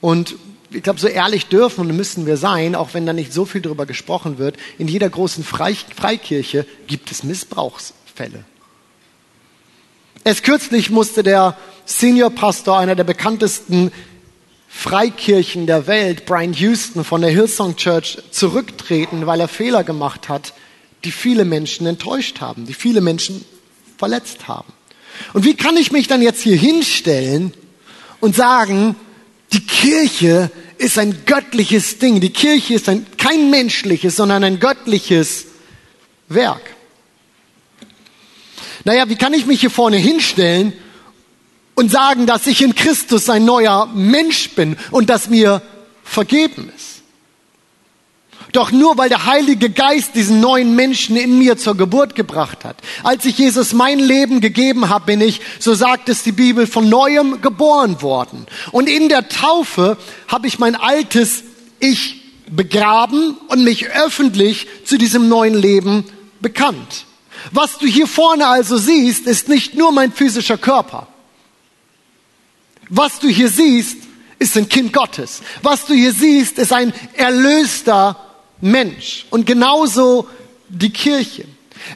Und 0.00 0.36
ich 0.70 0.82
glaube, 0.82 1.00
so 1.00 1.08
ehrlich 1.08 1.46
dürfen 1.46 1.80
und 1.80 1.96
müssen 1.96 2.26
wir 2.26 2.36
sein, 2.36 2.76
auch 2.76 2.94
wenn 2.94 3.04
da 3.04 3.12
nicht 3.12 3.32
so 3.32 3.44
viel 3.44 3.60
darüber 3.60 3.86
gesprochen 3.86 4.38
wird. 4.38 4.56
In 4.78 4.86
jeder 4.86 5.10
großen 5.10 5.42
Freikirche 5.42 6.64
gibt 6.86 7.10
es 7.10 7.24
Missbrauchsfälle. 7.24 8.44
Erst 10.24 10.44
kürzlich 10.44 10.90
musste 10.90 11.22
der 11.22 11.56
Seniorpastor 11.86 12.78
einer 12.78 12.94
der 12.94 13.04
bekanntesten 13.04 13.92
Freikirchen 14.68 15.66
der 15.66 15.86
Welt, 15.86 16.26
Brian 16.26 16.52
Houston 16.52 17.04
von 17.04 17.20
der 17.20 17.30
Hillsong 17.30 17.76
Church, 17.76 18.18
zurücktreten, 18.30 19.26
weil 19.26 19.40
er 19.40 19.48
Fehler 19.48 19.84
gemacht 19.84 20.28
hat 20.28 20.52
die 21.04 21.12
viele 21.12 21.44
Menschen 21.44 21.86
enttäuscht 21.86 22.40
haben, 22.40 22.66
die 22.66 22.74
viele 22.74 23.00
Menschen 23.00 23.44
verletzt 23.96 24.48
haben. 24.48 24.72
Und 25.32 25.44
wie 25.44 25.54
kann 25.54 25.76
ich 25.76 25.92
mich 25.92 26.08
dann 26.08 26.22
jetzt 26.22 26.42
hier 26.42 26.56
hinstellen 26.56 27.52
und 28.20 28.36
sagen, 28.36 28.96
die 29.52 29.66
Kirche 29.66 30.50
ist 30.78 30.98
ein 30.98 31.24
göttliches 31.26 31.98
Ding. 31.98 32.20
Die 32.20 32.30
Kirche 32.30 32.74
ist 32.74 32.88
ein, 32.88 33.06
kein 33.18 33.50
menschliches, 33.50 34.16
sondern 34.16 34.44
ein 34.44 34.60
göttliches 34.60 35.46
Werk. 36.28 36.62
Naja, 38.84 39.08
wie 39.08 39.16
kann 39.16 39.34
ich 39.34 39.46
mich 39.46 39.60
hier 39.60 39.70
vorne 39.70 39.96
hinstellen 39.96 40.72
und 41.74 41.90
sagen, 41.90 42.26
dass 42.26 42.46
ich 42.46 42.62
in 42.62 42.74
Christus 42.74 43.28
ein 43.28 43.44
neuer 43.44 43.86
Mensch 43.94 44.50
bin 44.50 44.76
und 44.90 45.10
dass 45.10 45.28
mir 45.28 45.62
vergeben 46.04 46.70
ist? 46.74 46.90
Doch 48.52 48.72
nur 48.72 48.98
weil 48.98 49.08
der 49.08 49.26
Heilige 49.26 49.70
Geist 49.70 50.14
diesen 50.14 50.40
neuen 50.40 50.74
Menschen 50.74 51.16
in 51.16 51.38
mir 51.38 51.56
zur 51.56 51.76
Geburt 51.76 52.14
gebracht 52.14 52.64
hat. 52.64 52.76
Als 53.04 53.24
ich 53.24 53.38
Jesus 53.38 53.72
mein 53.72 53.98
Leben 53.98 54.40
gegeben 54.40 54.88
habe, 54.88 55.06
bin 55.06 55.20
ich, 55.20 55.40
so 55.60 55.74
sagt 55.74 56.08
es 56.08 56.24
die 56.24 56.32
Bibel, 56.32 56.66
von 56.66 56.88
neuem 56.88 57.40
geboren 57.42 58.02
worden. 58.02 58.46
Und 58.72 58.88
in 58.88 59.08
der 59.08 59.28
Taufe 59.28 59.96
habe 60.26 60.48
ich 60.48 60.58
mein 60.58 60.74
altes 60.74 61.44
Ich 61.78 62.22
begraben 62.50 63.36
und 63.48 63.62
mich 63.62 63.88
öffentlich 63.90 64.66
zu 64.84 64.98
diesem 64.98 65.28
neuen 65.28 65.54
Leben 65.54 66.04
bekannt. 66.40 67.06
Was 67.52 67.78
du 67.78 67.86
hier 67.86 68.06
vorne 68.06 68.46
also 68.46 68.76
siehst, 68.76 69.26
ist 69.26 69.48
nicht 69.48 69.74
nur 69.74 69.92
mein 69.92 70.12
physischer 70.12 70.58
Körper. 70.58 71.08
Was 72.88 73.18
du 73.18 73.28
hier 73.28 73.48
siehst, 73.48 73.96
ist 74.38 74.56
ein 74.56 74.68
Kind 74.68 74.92
Gottes. 74.92 75.42
Was 75.62 75.86
du 75.86 75.94
hier 75.94 76.12
siehst, 76.12 76.58
ist 76.58 76.72
ein 76.72 76.92
erlöster 77.14 78.16
Mensch. 78.60 79.26
Und 79.30 79.46
genauso 79.46 80.28
die 80.68 80.90
Kirche. 80.90 81.44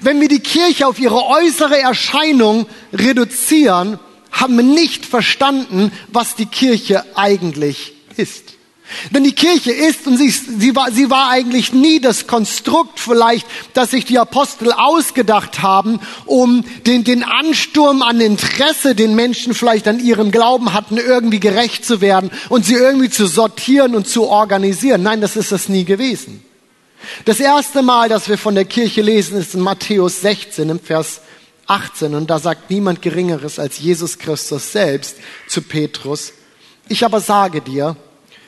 Wenn 0.01 0.21
wir 0.21 0.29
die 0.29 0.41
Kirche 0.41 0.87
auf 0.87 0.99
ihre 0.99 1.27
äußere 1.27 1.79
Erscheinung 1.79 2.67
reduzieren, 2.93 3.99
haben 4.33 4.57
wir 4.57 4.65
nicht 4.65 5.07
verstanden, 5.07 5.93
was 6.09 6.35
die 6.35 6.47
Kirche 6.47 7.05
eigentlich 7.17 7.93
ist. 8.17 8.54
Denn 9.11 9.25
die 9.25 9.33
Kirche 9.33 9.73
ist, 9.73 10.07
und 10.07 10.19
sie, 10.19 10.29
sie, 10.31 10.77
war, 10.77 10.93
sie 10.93 11.09
war 11.09 11.31
eigentlich 11.31 11.73
nie 11.73 12.01
das 12.01 12.27
Konstrukt 12.27 13.01
vielleicht, 13.01 13.47
das 13.73 13.93
sich 13.93 14.05
die 14.05 14.19
Apostel 14.19 14.73
ausgedacht 14.73 15.63
haben, 15.63 16.01
um 16.27 16.65
den, 16.87 17.03
den 17.03 17.23
Ansturm 17.23 18.03
an 18.03 18.21
Interesse, 18.21 18.95
den 18.95 19.15
Menschen 19.15 19.55
vielleicht 19.55 19.89
an 19.89 20.01
ihrem 20.01 20.31
Glauben 20.31 20.75
hatten, 20.75 20.99
irgendwie 20.99 21.41
gerecht 21.41 21.87
zu 21.87 22.03
werden 22.03 22.31
und 22.51 22.67
sie 22.67 22.75
irgendwie 22.75 23.09
zu 23.09 23.27
sortieren 23.27 23.95
und 23.95 24.07
zu 24.07 24.29
organisieren. 24.29 25.03
Nein, 25.03 25.23
das 25.23 25.37
ist 25.37 25.51
es 25.51 25.69
nie 25.71 25.85
gewesen. 25.85 26.45
Das 27.25 27.41
erste 27.41 27.83
Mal, 27.83 28.09
dass 28.11 28.29
wir 28.29 28.39
von 28.39 28.55
der 28.55 28.65
Kirche 28.67 29.01
lesen, 29.01 29.39
ist 29.39 29.55
in 29.55 29.61
Matthäus 29.61 30.21
16 30.21 30.69
im 30.69 30.81
Vers 30.81 31.21
18 31.67 32.15
und 32.15 32.29
da 32.29 32.39
sagt 32.39 32.71
niemand 32.71 33.01
Geringeres 33.01 33.59
als 33.59 33.79
Jesus 33.79 34.19
Christus 34.19 34.73
selbst 34.73 35.17
zu 35.49 35.63
Petrus, 35.63 36.33
ich 36.89 37.05
aber 37.05 37.21
sage 37.21 37.63
dir, 37.63 37.97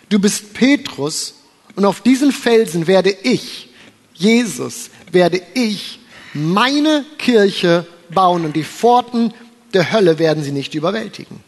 du 0.08 0.18
bist 0.18 0.54
Petrus 0.54 1.34
und 1.74 1.84
auf 1.84 2.00
diesen 2.00 2.32
Felsen 2.32 2.86
werde 2.86 3.10
ich, 3.22 3.68
Jesus, 4.14 4.90
werde 5.12 5.42
ich 5.54 6.00
meine 6.32 7.04
Kirche 7.18 7.86
bauen 8.10 8.44
und 8.44 8.56
die 8.56 8.64
Pforten 8.64 9.32
der 9.74 9.92
Hölle 9.92 10.18
werden 10.18 10.42
sie 10.42 10.52
nicht 10.52 10.74
überwältigen. 10.74 11.44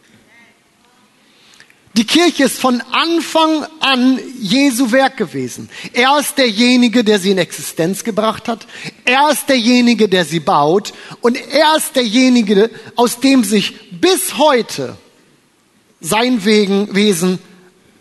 Die 1.97 2.05
Kirche 2.05 2.43
ist 2.43 2.59
von 2.59 2.81
Anfang 2.91 3.65
an 3.79 4.19
Jesu 4.39 4.91
Werk 4.91 5.17
gewesen. 5.17 5.69
Er 5.91 6.19
ist 6.19 6.37
derjenige, 6.37 7.03
der 7.03 7.19
sie 7.19 7.31
in 7.31 7.39
Existenz 7.39 8.03
gebracht 8.03 8.47
hat. 8.47 8.67
Er 9.05 9.31
ist 9.31 9.49
derjenige, 9.49 10.07
der 10.07 10.23
sie 10.23 10.39
baut. 10.39 10.93
Und 11.21 11.37
er 11.37 11.75
ist 11.75 11.95
derjenige, 11.95 12.69
aus 12.95 13.19
dem 13.19 13.43
sich 13.43 13.73
bis 13.91 14.37
heute 14.37 14.95
sein 15.99 16.45
Wesen 16.45 17.39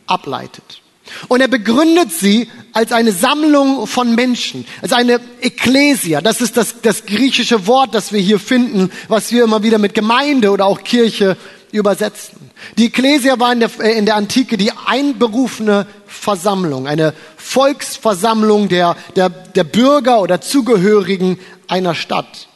ableitet. 0.08 0.82
Und 1.28 1.40
er 1.40 1.48
begründet 1.48 2.12
sie 2.12 2.48
als 2.72 2.92
eine 2.92 3.12
Sammlung 3.12 3.86
von 3.86 4.14
Menschen, 4.14 4.66
als 4.82 4.92
eine 4.92 5.20
Ekklesia. 5.40 6.20
Das 6.20 6.40
ist 6.40 6.56
das, 6.56 6.82
das 6.82 7.06
griechische 7.06 7.66
Wort, 7.66 7.94
das 7.94 8.12
wir 8.12 8.20
hier 8.20 8.38
finden, 8.38 8.90
was 9.08 9.32
wir 9.32 9.44
immer 9.44 9.62
wieder 9.62 9.78
mit 9.78 9.94
Gemeinde 9.94 10.50
oder 10.50 10.66
auch 10.66 10.84
Kirche 10.84 11.36
übersetzen. 11.72 12.50
Die 12.76 12.86
Ekklesia 12.86 13.38
war 13.38 13.52
in 13.52 13.60
der, 13.60 13.70
äh, 13.80 13.98
in 13.98 14.06
der 14.06 14.16
Antike 14.16 14.56
die 14.56 14.72
einberufene 14.86 15.86
Versammlung, 16.06 16.86
eine 16.86 17.14
Volksversammlung 17.36 18.68
der, 18.68 18.96
der, 19.16 19.28
der 19.28 19.64
Bürger 19.64 20.20
oder 20.20 20.40
Zugehörigen 20.40 21.38
einer 21.68 21.94
Stadt. 21.94 22.48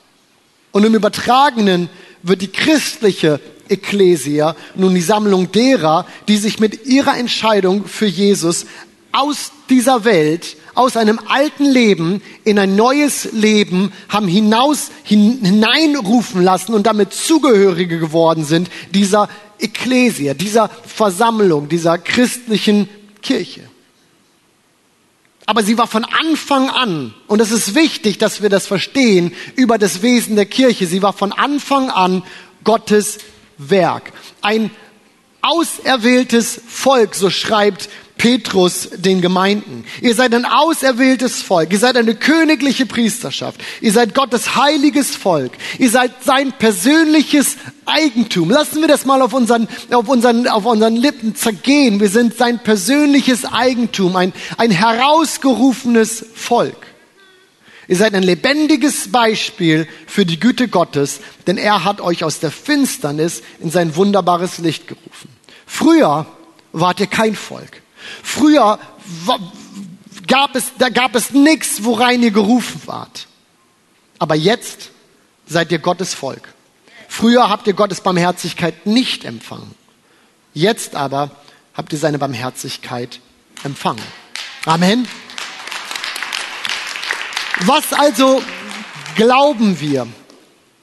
Und 0.72 0.84
im 0.84 0.94
Übertragenen 0.94 1.88
wird 2.22 2.42
die 2.42 2.52
christliche 2.52 3.40
Ekklesia 3.72 4.54
nun 4.74 4.94
die 4.94 5.00
Sammlung 5.00 5.50
derer, 5.50 6.06
die 6.28 6.36
sich 6.36 6.60
mit 6.60 6.86
ihrer 6.86 7.16
Entscheidung 7.16 7.86
für 7.86 8.06
Jesus 8.06 8.66
aus 9.12 9.52
dieser 9.68 10.04
Welt 10.04 10.56
aus 10.74 10.96
einem 10.96 11.20
alten 11.28 11.64
Leben 11.64 12.22
in 12.44 12.58
ein 12.58 12.76
neues 12.76 13.28
Leben 13.32 13.92
haben 14.08 14.26
hinaus, 14.26 14.90
hineinrufen 15.04 16.42
lassen 16.42 16.74
und 16.74 16.86
damit 16.86 17.12
Zugehörige 17.12 17.98
geworden 17.98 18.44
sind 18.44 18.70
dieser 18.94 19.28
Ekklesia, 19.58 20.34
dieser 20.34 20.68
Versammlung, 20.68 21.68
dieser 21.68 21.98
christlichen 21.98 22.88
Kirche. 23.20 23.62
Aber 25.44 25.62
sie 25.62 25.76
war 25.76 25.86
von 25.86 26.04
Anfang 26.04 26.70
an, 26.70 27.14
und 27.26 27.40
es 27.40 27.50
ist 27.50 27.74
wichtig, 27.74 28.18
dass 28.18 28.42
wir 28.42 28.48
das 28.48 28.66
verstehen, 28.66 29.32
über 29.56 29.76
das 29.76 30.02
Wesen 30.02 30.36
der 30.36 30.46
Kirche, 30.46 30.86
sie 30.86 31.02
war 31.02 31.12
von 31.12 31.32
Anfang 31.32 31.90
an 31.90 32.22
Gottes 32.64 33.18
Werk. 33.58 34.12
Ein 34.40 34.70
auserwähltes 35.42 36.60
Volk, 36.66 37.14
so 37.14 37.30
schreibt 37.30 37.88
Petrus 38.22 38.88
den 38.94 39.20
Gemeinden. 39.20 39.84
Ihr 40.00 40.14
seid 40.14 40.32
ein 40.32 40.44
auserwähltes 40.44 41.42
Volk. 41.42 41.72
Ihr 41.72 41.80
seid 41.80 41.96
eine 41.96 42.14
königliche 42.14 42.86
Priesterschaft. 42.86 43.60
Ihr 43.80 43.90
seid 43.90 44.14
Gottes 44.14 44.54
heiliges 44.54 45.16
Volk. 45.16 45.50
Ihr 45.78 45.90
seid 45.90 46.22
sein 46.22 46.52
persönliches 46.52 47.56
Eigentum. 47.84 48.48
Lassen 48.48 48.80
wir 48.80 48.86
das 48.86 49.06
mal 49.06 49.22
auf 49.22 49.32
unseren, 49.32 49.66
auf 49.90 50.08
unseren, 50.08 50.46
auf 50.46 50.64
unseren 50.66 50.94
Lippen 50.94 51.34
zergehen. 51.34 51.98
Wir 51.98 52.08
sind 52.08 52.36
sein 52.36 52.60
persönliches 52.60 53.44
Eigentum. 53.44 54.14
Ein, 54.14 54.32
ein 54.56 54.70
herausgerufenes 54.70 56.24
Volk. 56.32 56.81
Ihr 57.88 57.96
seid 57.96 58.14
ein 58.14 58.22
lebendiges 58.22 59.10
Beispiel 59.10 59.88
für 60.06 60.24
die 60.24 60.38
Güte 60.38 60.68
Gottes, 60.68 61.20
denn 61.46 61.58
er 61.58 61.84
hat 61.84 62.00
euch 62.00 62.24
aus 62.24 62.38
der 62.38 62.50
Finsternis 62.50 63.42
in 63.60 63.70
sein 63.70 63.96
wunderbares 63.96 64.58
Licht 64.58 64.86
gerufen. 64.86 65.28
Früher 65.66 66.26
wart 66.72 67.00
ihr 67.00 67.08
kein 67.08 67.34
Volk. 67.34 67.82
Früher 68.22 68.78
gab 70.26 70.54
es, 70.54 70.72
da 70.78 70.88
gab 70.88 71.14
es 71.14 71.30
nichts, 71.30 71.84
worein 71.84 72.22
ihr 72.22 72.30
gerufen 72.30 72.82
wart. 72.86 73.26
Aber 74.18 74.34
jetzt 74.34 74.90
seid 75.46 75.72
ihr 75.72 75.78
Gottes 75.78 76.14
Volk. 76.14 76.54
Früher 77.08 77.50
habt 77.50 77.66
ihr 77.66 77.74
Gottes 77.74 78.00
Barmherzigkeit 78.00 78.86
nicht 78.86 79.24
empfangen. 79.24 79.74
Jetzt 80.54 80.94
aber 80.94 81.30
habt 81.74 81.92
ihr 81.92 81.98
seine 81.98 82.18
Barmherzigkeit 82.18 83.20
empfangen. 83.64 84.02
Amen. 84.64 85.06
Was 87.64 87.92
also 87.92 88.42
glauben 89.14 89.80
wir? 89.80 90.06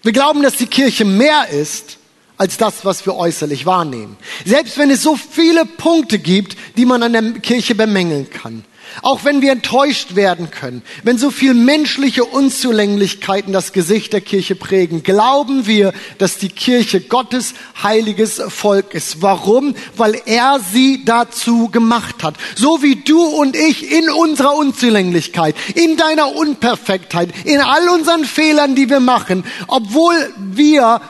Wir 0.02 0.12
glauben, 0.14 0.42
dass 0.42 0.56
die 0.56 0.68
Kirche 0.68 1.04
mehr 1.04 1.50
ist 1.50 1.98
als 2.38 2.56
das, 2.56 2.86
was 2.86 3.06
wir 3.06 3.16
äußerlich 3.16 3.66
wahrnehmen. 3.66 4.16
Selbst 4.46 4.78
wenn 4.78 4.90
es 4.90 5.04
so 5.04 5.18
viele 5.18 5.66
Punkte 5.66 6.20
gibt, 6.20 6.56
die 6.78 6.86
man 6.86 7.04
an 7.04 7.12
der 7.14 7.24
Kirche 7.42 7.76
bemängeln 7.76 8.30
kann. 8.30 8.64
Auch 9.02 9.24
wenn 9.24 9.42
wir 9.42 9.52
enttäuscht 9.52 10.16
werden 10.16 10.52
können, 10.52 10.82
wenn 11.04 11.18
so 11.18 11.32
viel 11.32 11.54
menschliche 11.54 12.26
Unzulänglichkeiten 12.26 13.54
das 13.54 13.72
Gesicht 13.74 14.14
der 14.14 14.22
Kirche 14.22 14.56
prägen, 14.56 15.04
glauben 15.04 15.68
wir, 15.68 15.94
dass 16.18 16.38
die 16.38 16.50
Kirche 16.50 17.02
Gottes 17.02 17.54
heiliges 17.82 18.42
Volk 18.48 18.94
ist. 18.94 19.22
Warum? 19.22 19.76
Weil 19.96 20.22
er 20.26 20.60
sie 20.60 21.06
dazu 21.06 21.70
gemacht 21.70 22.24
hat. 22.24 22.36
So 22.56 22.82
wie 22.82 22.98
du 22.98 23.22
und 23.22 23.56
ich 23.56 23.92
in 23.92 24.10
unserer 24.10 24.56
Unzulänglichkeit, 24.56 25.56
in 25.76 25.98
deiner 25.98 26.36
Unperfektheit, 26.36 27.30
in 27.46 27.62
all 27.62 27.90
unseren 27.90 28.26
Fehlern, 28.26 28.76
die 28.76 28.90
wir 28.90 29.00
machen, 29.00 29.44
obwohl 29.68 30.16
wir 30.38 31.02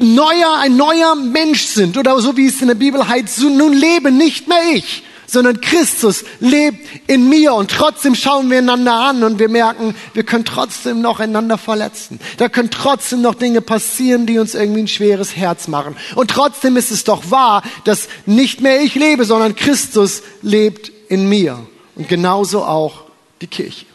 neuer, 0.00 0.58
ein 0.58 0.76
neuer 0.76 1.14
Mensch 1.14 1.66
sind 1.66 1.96
oder 1.96 2.18
so 2.20 2.36
wie 2.36 2.46
es 2.46 2.60
in 2.60 2.68
der 2.68 2.74
Bibel 2.74 3.06
heißt, 3.06 3.40
nun 3.42 3.72
lebe 3.72 4.10
nicht 4.10 4.48
mehr 4.48 4.62
ich, 4.74 5.02
sondern 5.32 5.60
Christus 5.60 6.24
lebt 6.40 7.08
in 7.08 7.28
mir 7.28 7.54
und 7.54 7.70
trotzdem 7.70 8.14
schauen 8.14 8.50
wir 8.50 8.58
einander 8.58 8.94
an 8.94 9.22
und 9.22 9.38
wir 9.38 9.48
merken, 9.48 9.94
wir 10.12 10.24
können 10.24 10.44
trotzdem 10.44 11.00
noch 11.00 11.20
einander 11.20 11.56
verletzen. 11.56 12.18
Da 12.36 12.48
können 12.48 12.70
trotzdem 12.70 13.22
noch 13.22 13.34
Dinge 13.34 13.60
passieren, 13.60 14.26
die 14.26 14.38
uns 14.38 14.54
irgendwie 14.54 14.80
ein 14.80 14.88
schweres 14.88 15.36
Herz 15.36 15.68
machen. 15.68 15.96
Und 16.16 16.30
trotzdem 16.30 16.76
ist 16.76 16.90
es 16.90 17.04
doch 17.04 17.30
wahr, 17.30 17.62
dass 17.84 18.08
nicht 18.26 18.60
mehr 18.60 18.80
ich 18.80 18.94
lebe, 18.94 19.24
sondern 19.24 19.54
Christus 19.54 20.22
lebt 20.42 20.90
in 21.08 21.28
mir. 21.28 21.66
Und 21.94 22.08
genauso 22.08 22.64
auch 22.64 23.04
die 23.40 23.46
Kirche. 23.46 23.86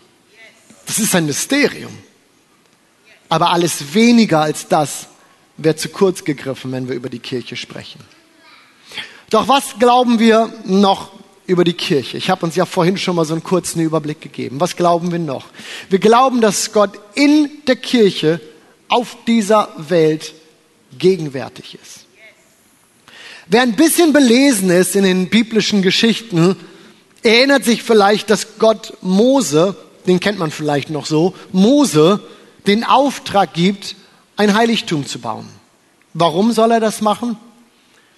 Das 0.85 0.99
ist 0.99 1.15
ein 1.15 1.25
Mysterium. 1.25 1.91
Aber 3.27 3.51
alles 3.51 3.93
weniger 3.93 4.41
als 4.41 4.67
das, 4.67 5.07
wäre 5.57 5.75
zu 5.75 5.89
kurz 5.89 6.23
gegriffen, 6.23 6.71
wenn 6.71 6.87
wir 6.87 6.95
über 6.95 7.09
die 7.09 7.19
Kirche 7.19 7.55
sprechen. 7.55 7.99
Doch 9.29 9.47
was 9.47 9.79
glauben 9.79 10.19
wir 10.19 10.53
noch 10.65 11.11
über 11.47 11.63
die 11.63 11.73
Kirche? 11.73 12.17
Ich 12.17 12.29
habe 12.29 12.45
uns 12.45 12.55
ja 12.55 12.65
vorhin 12.65 12.97
schon 12.97 13.15
mal 13.15 13.25
so 13.25 13.33
einen 13.33 13.43
kurzen 13.43 13.81
Überblick 13.81 14.21
gegeben. 14.21 14.59
Was 14.59 14.75
glauben 14.75 15.11
wir 15.11 15.19
noch? 15.19 15.45
Wir 15.89 15.99
glauben, 15.99 16.41
dass 16.41 16.71
Gott 16.71 16.99
in 17.13 17.49
der 17.67 17.75
Kirche 17.75 18.39
auf 18.87 19.17
dieser 19.27 19.69
Welt 19.77 20.33
gegenwärtig 20.97 21.77
ist. 21.81 22.05
Wer 23.47 23.61
ein 23.61 23.75
bisschen 23.75 24.11
belesen 24.11 24.69
ist 24.69 24.95
in 24.95 25.03
den 25.03 25.29
biblischen 25.29 25.81
Geschichten, 25.81 26.55
erinnert 27.21 27.63
sich 27.63 27.83
vielleicht, 27.83 28.29
dass 28.29 28.57
Gott 28.57 28.93
Mose, 29.01 29.75
den 30.07 30.19
kennt 30.19 30.39
man 30.39 30.51
vielleicht 30.51 30.89
noch 30.89 31.05
so, 31.05 31.35
Mose 31.51 32.21
den 32.65 32.83
Auftrag 32.83 33.53
gibt, 33.53 33.95
ein 34.37 34.55
Heiligtum 34.55 35.05
zu 35.05 35.19
bauen. 35.19 35.47
Warum 36.13 36.51
soll 36.53 36.71
er 36.71 36.79
das 36.79 37.01
machen? 37.01 37.37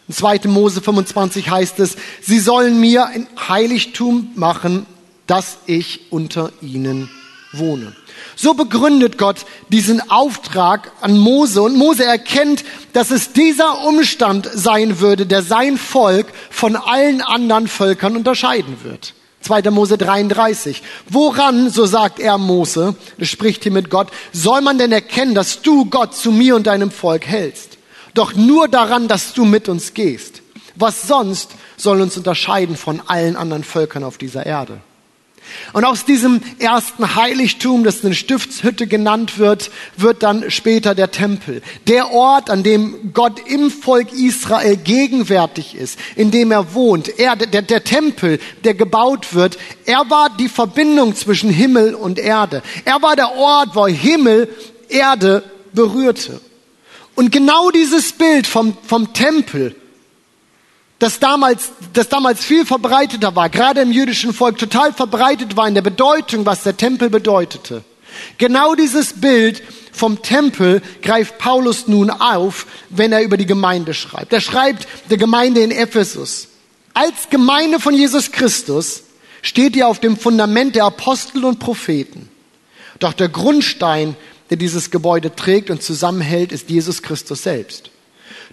In 0.07 0.13
2. 0.13 0.41
Mose 0.45 0.81
25 0.81 1.49
heißt 1.49 1.79
es, 1.79 1.97
sie 2.21 2.39
sollen 2.39 2.79
mir 2.79 3.07
ein 3.07 3.27
Heiligtum 3.47 4.29
machen, 4.35 4.85
dass 5.25 5.57
ich 5.65 6.11
unter 6.11 6.51
ihnen 6.61 7.09
wohne. 7.51 7.93
So 8.35 8.53
begründet 8.53 9.17
Gott 9.17 9.45
diesen 9.69 10.09
Auftrag 10.09 10.91
an 11.01 11.17
Mose 11.17 11.61
und 11.61 11.75
Mose 11.75 12.05
erkennt, 12.05 12.63
dass 12.93 13.11
es 13.11 13.33
dieser 13.33 13.85
Umstand 13.85 14.49
sein 14.53 14.99
würde, 14.99 15.25
der 15.25 15.41
sein 15.41 15.77
Volk 15.77 16.27
von 16.49 16.75
allen 16.75 17.21
anderen 17.21 17.67
Völkern 17.67 18.15
unterscheiden 18.15 18.77
wird. 18.83 19.13
2. 19.41 19.71
Mose 19.71 19.97
33. 19.97 20.81
Woran, 21.09 21.69
so 21.69 21.85
sagt 21.85 22.19
er 22.19 22.37
Mose, 22.37 22.95
spricht 23.21 23.63
hier 23.63 23.71
mit 23.71 23.89
Gott, 23.89 24.09
soll 24.33 24.61
man 24.61 24.77
denn 24.77 24.91
erkennen, 24.91 25.35
dass 25.35 25.61
du 25.61 25.85
Gott 25.85 26.15
zu 26.15 26.31
mir 26.31 26.55
und 26.55 26.67
deinem 26.67 26.91
Volk 26.91 27.25
hältst? 27.25 27.76
Doch 28.17 28.33
nur 28.33 28.67
daran, 28.67 29.07
dass 29.07 29.33
du 29.33 29.45
mit 29.45 29.69
uns 29.69 29.93
gehst. 29.93 30.41
Was 30.73 31.07
sonst 31.07 31.51
soll 31.77 32.01
uns 32.01 32.17
unterscheiden 32.17 32.75
von 32.75 32.99
allen 33.05 33.35
anderen 33.35 33.63
Völkern 33.63 34.03
auf 34.03 34.17
dieser 34.17 34.43
Erde? 34.43 34.79
Und 35.71 35.85
aus 35.85 36.03
diesem 36.03 36.41
ersten 36.57 37.15
Heiligtum, 37.15 37.83
das 37.83 38.03
eine 38.03 38.15
Stiftshütte 38.15 38.87
genannt 38.87 39.37
wird, 39.37 39.69
wird 39.97 40.23
dann 40.23 40.49
später 40.49 40.95
der 40.95 41.11
Tempel. 41.11 41.61
Der 41.85 42.11
Ort, 42.11 42.49
an 42.49 42.63
dem 42.63 43.13
Gott 43.13 43.39
im 43.47 43.69
Volk 43.69 44.11
Israel 44.11 44.77
gegenwärtig 44.77 45.75
ist, 45.75 45.99
in 46.15 46.31
dem 46.31 46.51
er 46.51 46.73
wohnt. 46.73 47.19
Er, 47.19 47.35
der, 47.35 47.61
der 47.61 47.83
Tempel, 47.83 48.39
der 48.63 48.73
gebaut 48.73 49.35
wird, 49.35 49.59
er 49.85 50.09
war 50.09 50.31
die 50.35 50.49
Verbindung 50.49 51.15
zwischen 51.15 51.51
Himmel 51.51 51.93
und 51.93 52.17
Erde. 52.17 52.63
Er 52.83 52.99
war 53.03 53.15
der 53.15 53.37
Ort, 53.37 53.75
wo 53.75 53.85
Himmel 53.85 54.49
Erde 54.89 55.43
berührte. 55.71 56.41
Und 57.17 57.31
genau 57.31 57.71
dieses 57.71 58.11
Bild 58.11 58.45
vom, 58.45 58.77
vom 58.85 59.11
Tempel, 59.11 59.75
das 60.99 61.17
damals, 61.17 61.71
das 61.93 62.09
damals 62.09 62.45
viel 62.45 62.63
verbreiteter 62.63 63.35
war, 63.35 63.49
gerade 63.49 63.81
im 63.81 63.91
jüdischen 63.91 64.35
Volk 64.35 64.59
total 64.59 64.93
verbreitet 64.93 65.57
war 65.57 65.67
in 65.67 65.73
der 65.73 65.81
Bedeutung, 65.81 66.45
was 66.45 66.61
der 66.61 66.77
Tempel 66.77 67.09
bedeutete. 67.09 67.83
Genau 68.37 68.75
dieses 68.75 69.13
Bild 69.13 69.63
vom 69.91 70.21
Tempel 70.21 70.83
greift 71.01 71.39
Paulus 71.39 71.87
nun 71.87 72.11
auf, 72.11 72.67
wenn 72.91 73.11
er 73.11 73.23
über 73.23 73.37
die 73.37 73.47
Gemeinde 73.47 73.95
schreibt. 73.95 74.31
Er 74.31 74.41
schreibt 74.41 74.87
der 75.09 75.17
Gemeinde 75.17 75.61
in 75.61 75.71
Ephesus. 75.71 76.49
Als 76.93 77.31
Gemeinde 77.31 77.79
von 77.79 77.95
Jesus 77.95 78.31
Christus 78.31 79.01
steht 79.41 79.75
ihr 79.75 79.87
auf 79.87 79.99
dem 79.99 80.17
Fundament 80.17 80.75
der 80.75 80.85
Apostel 80.85 81.45
und 81.45 81.57
Propheten. 81.57 82.29
Doch 82.99 83.13
der 83.13 83.29
Grundstein, 83.29 84.15
der 84.49 84.57
dieses 84.57 84.91
Gebäude 84.91 85.35
trägt 85.35 85.69
und 85.69 85.83
zusammenhält, 85.83 86.51
ist 86.51 86.69
Jesus 86.69 87.01
Christus 87.01 87.43
selbst. 87.43 87.91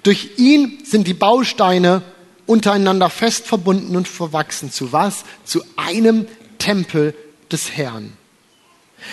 Durch 0.02 0.30
ihn 0.36 0.82
sind 0.84 1.06
die 1.06 1.14
Bausteine 1.14 2.02
untereinander 2.46 3.10
fest 3.10 3.46
verbunden 3.46 3.96
und 3.96 4.08
verwachsen. 4.08 4.70
Zu 4.70 4.92
was? 4.92 5.24
Zu 5.44 5.62
einem 5.76 6.26
Tempel 6.58 7.14
des 7.50 7.72
Herrn. 7.72 8.12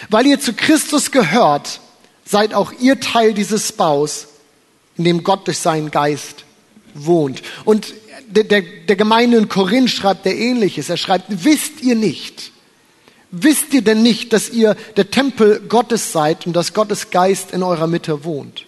Weil 0.10 0.26
ihr 0.26 0.40
zu 0.40 0.54
Christus 0.54 1.12
gehört, 1.12 1.80
seid 2.26 2.54
auch 2.54 2.72
ihr 2.80 3.00
Teil 3.00 3.34
dieses 3.34 3.72
Baus, 3.72 4.28
in 4.98 5.04
dem 5.04 5.24
Gott 5.24 5.48
durch 5.48 5.60
seinen 5.60 5.92
Geist 5.92 6.46
wohnt. 6.94 7.42
Und 7.66 7.94
der, 8.28 8.44
der, 8.44 8.62
der 8.62 8.96
Gemeinde 8.96 9.38
in 9.38 9.50
Korinth 9.50 9.90
schreibt 9.90 10.26
er 10.26 10.36
ähnliches. 10.36 10.90
Er 10.90 10.98
schreibt, 10.98 11.26
wisst 11.44 11.82
ihr 11.82 11.96
nicht, 11.96 12.51
wisst 13.32 13.74
ihr 13.74 13.82
denn 13.82 14.04
nicht, 14.04 14.34
dass 14.34 14.50
ihr 14.50 14.76
der 14.98 15.10
Tempel 15.10 15.62
Gottes 15.68 16.12
seid 16.12 16.46
und 16.46 16.54
dass 16.54 16.74
Gottes 16.74 17.10
Geist 17.10 17.52
in 17.52 17.64
eurer 17.64 17.88
Mitte 17.88 18.24
wohnt? 18.24 18.66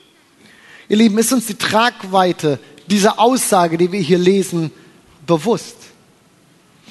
Ihr 0.89 0.97
Lieben, 0.97 1.17
ist 1.17 1.34
uns 1.34 1.47
die 1.47 1.56
Tragweite 1.56 2.60
diese 2.88 3.19
Aussage, 3.19 3.78
die 3.78 3.91
wir 3.91 4.02
hier 4.02 4.17
lesen, 4.17 4.71
bewusst. 5.26 5.78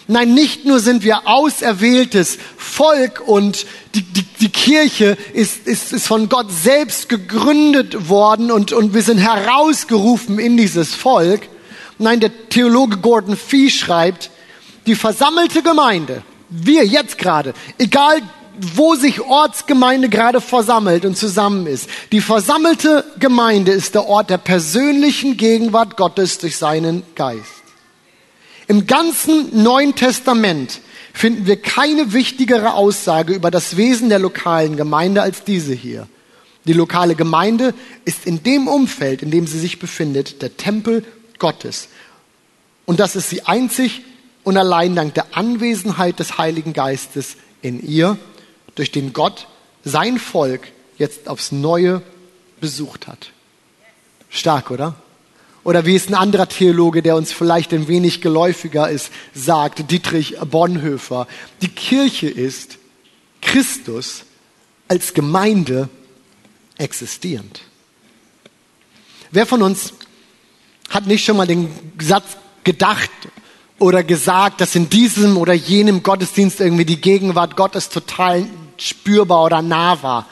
Nein, 0.08 0.34
nicht 0.34 0.64
nur 0.64 0.80
sind 0.80 1.04
wir 1.04 1.28
auserwähltes 1.28 2.38
Volk 2.56 3.22
und 3.24 3.66
die, 3.94 4.02
die, 4.02 4.22
die 4.40 4.48
Kirche 4.48 5.16
ist, 5.32 5.66
ist, 5.66 5.92
ist 5.92 6.06
von 6.06 6.28
Gott 6.28 6.50
selbst 6.50 7.08
gegründet 7.08 8.08
worden 8.08 8.50
und, 8.50 8.72
und 8.72 8.94
wir 8.94 9.02
sind 9.02 9.18
herausgerufen 9.18 10.38
in 10.38 10.56
dieses 10.56 10.94
Volk. 10.94 11.42
Nein, 11.98 12.18
der 12.18 12.48
Theologe 12.48 12.96
Gordon 12.96 13.36
Fee 13.36 13.70
schreibt, 13.70 14.30
die 14.86 14.96
versammelte 14.96 15.62
Gemeinde, 15.62 16.22
wir 16.52 16.86
jetzt 16.86 17.18
gerade, 17.18 17.54
egal 17.78 18.22
wo 18.58 18.94
sich 18.94 19.20
Ortsgemeinde 19.20 20.08
gerade 20.08 20.40
versammelt 20.40 21.04
und 21.04 21.16
zusammen 21.16 21.66
ist. 21.66 21.88
Die 22.12 22.20
versammelte 22.20 23.04
Gemeinde 23.18 23.72
ist 23.72 23.94
der 23.94 24.06
Ort 24.06 24.30
der 24.30 24.38
persönlichen 24.38 25.36
Gegenwart 25.38 25.96
Gottes 25.96 26.38
durch 26.38 26.58
seinen 26.58 27.02
Geist. 27.14 27.62
Im 28.68 28.86
ganzen 28.86 29.62
Neuen 29.62 29.94
Testament 29.94 30.80
finden 31.12 31.46
wir 31.46 31.60
keine 31.60 32.12
wichtigere 32.12 32.74
Aussage 32.74 33.32
über 33.32 33.50
das 33.50 33.76
Wesen 33.76 34.08
der 34.08 34.18
lokalen 34.18 34.76
Gemeinde 34.76 35.22
als 35.22 35.44
diese 35.44 35.74
hier. 35.74 36.06
Die 36.64 36.72
lokale 36.72 37.14
Gemeinde 37.14 37.74
ist 38.04 38.26
in 38.26 38.42
dem 38.42 38.68
Umfeld, 38.68 39.22
in 39.22 39.30
dem 39.30 39.46
sie 39.46 39.58
sich 39.58 39.78
befindet, 39.78 40.42
der 40.42 40.56
Tempel 40.56 41.04
Gottes. 41.38 41.88
Und 42.84 43.00
das 43.00 43.16
ist 43.16 43.30
sie 43.30 43.42
einzig 43.42 44.02
und 44.44 44.56
allein 44.56 44.94
dank 44.96 45.14
der 45.14 45.36
Anwesenheit 45.36 46.18
des 46.18 46.38
Heiligen 46.38 46.72
Geistes 46.72 47.36
in 47.60 47.80
ihr 47.86 48.18
durch 48.74 48.90
den 48.90 49.12
Gott 49.12 49.46
sein 49.84 50.18
Volk 50.18 50.68
jetzt 50.98 51.28
aufs 51.28 51.52
Neue 51.52 52.02
besucht 52.60 53.06
hat. 53.06 53.30
Stark, 54.28 54.70
oder? 54.70 54.94
Oder 55.64 55.86
wie 55.86 55.94
es 55.94 56.08
ein 56.08 56.14
anderer 56.14 56.48
Theologe, 56.48 57.02
der 57.02 57.16
uns 57.16 57.32
vielleicht 57.32 57.72
ein 57.72 57.86
wenig 57.86 58.20
geläufiger 58.20 58.90
ist, 58.90 59.12
sagt, 59.32 59.90
Dietrich 59.90 60.36
Bonhoeffer, 60.40 61.28
die 61.60 61.68
Kirche 61.68 62.28
ist 62.28 62.78
Christus 63.40 64.24
als 64.88 65.14
Gemeinde 65.14 65.88
existierend. 66.78 67.60
Wer 69.30 69.46
von 69.46 69.62
uns 69.62 69.94
hat 70.88 71.06
nicht 71.06 71.24
schon 71.24 71.36
mal 71.36 71.46
den 71.46 71.70
Satz 72.00 72.36
gedacht 72.64 73.10
oder 73.82 74.04
gesagt, 74.04 74.60
dass 74.60 74.74
in 74.74 74.88
diesem 74.88 75.36
oder 75.36 75.52
jenem 75.52 76.02
Gottesdienst 76.02 76.60
irgendwie 76.60 76.84
die 76.84 77.00
Gegenwart 77.00 77.56
Gottes 77.56 77.88
total 77.88 78.46
spürbar 78.78 79.44
oder 79.44 79.60
nah 79.60 80.02
war. 80.02 80.26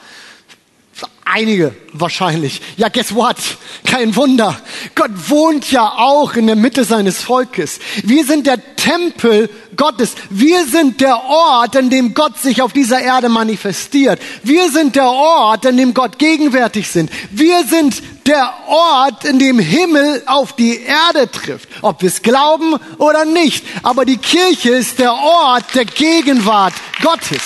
Einige 1.23 1.73
wahrscheinlich. 1.93 2.61
Ja, 2.75 2.89
guess 2.89 3.15
what? 3.15 3.37
Kein 3.85 4.15
Wunder. 4.15 4.59
Gott 4.95 5.11
wohnt 5.29 5.71
ja 5.71 5.87
auch 5.87 6.33
in 6.35 6.47
der 6.47 6.57
Mitte 6.57 6.83
seines 6.83 7.21
Volkes. 7.21 7.79
Wir 8.03 8.25
sind 8.25 8.47
der 8.47 8.75
Tempel 8.75 9.49
Gottes. 9.77 10.15
Wir 10.29 10.65
sind 10.65 10.99
der 10.99 11.23
Ort, 11.23 11.77
an 11.77 11.89
dem 11.89 12.13
Gott 12.13 12.37
sich 12.37 12.61
auf 12.61 12.73
dieser 12.73 13.01
Erde 13.01 13.29
manifestiert. 13.29 14.19
Wir 14.43 14.69
sind 14.71 14.95
der 14.95 15.07
Ort, 15.07 15.65
an 15.65 15.77
dem 15.77 15.93
Gott 15.93 16.19
gegenwärtig 16.19 16.89
sind. 16.89 17.09
Wir 17.31 17.63
sind 17.65 18.01
der 18.27 18.53
Ort, 18.67 19.25
in 19.25 19.39
dem 19.39 19.59
Himmel 19.59 20.23
auf 20.25 20.53
die 20.53 20.79
Erde 20.81 21.29
trifft. 21.29 21.69
Ob 21.81 22.01
wir 22.01 22.09
es 22.09 22.21
glauben 22.21 22.75
oder 22.97 23.25
nicht. 23.25 23.65
Aber 23.83 24.05
die 24.05 24.17
Kirche 24.17 24.71
ist 24.71 24.99
der 24.99 25.13
Ort 25.13 25.65
der 25.75 25.85
Gegenwart 25.85 26.73
Gottes. 27.01 27.41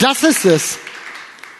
Das 0.00 0.22
ist 0.22 0.44
es, 0.44 0.78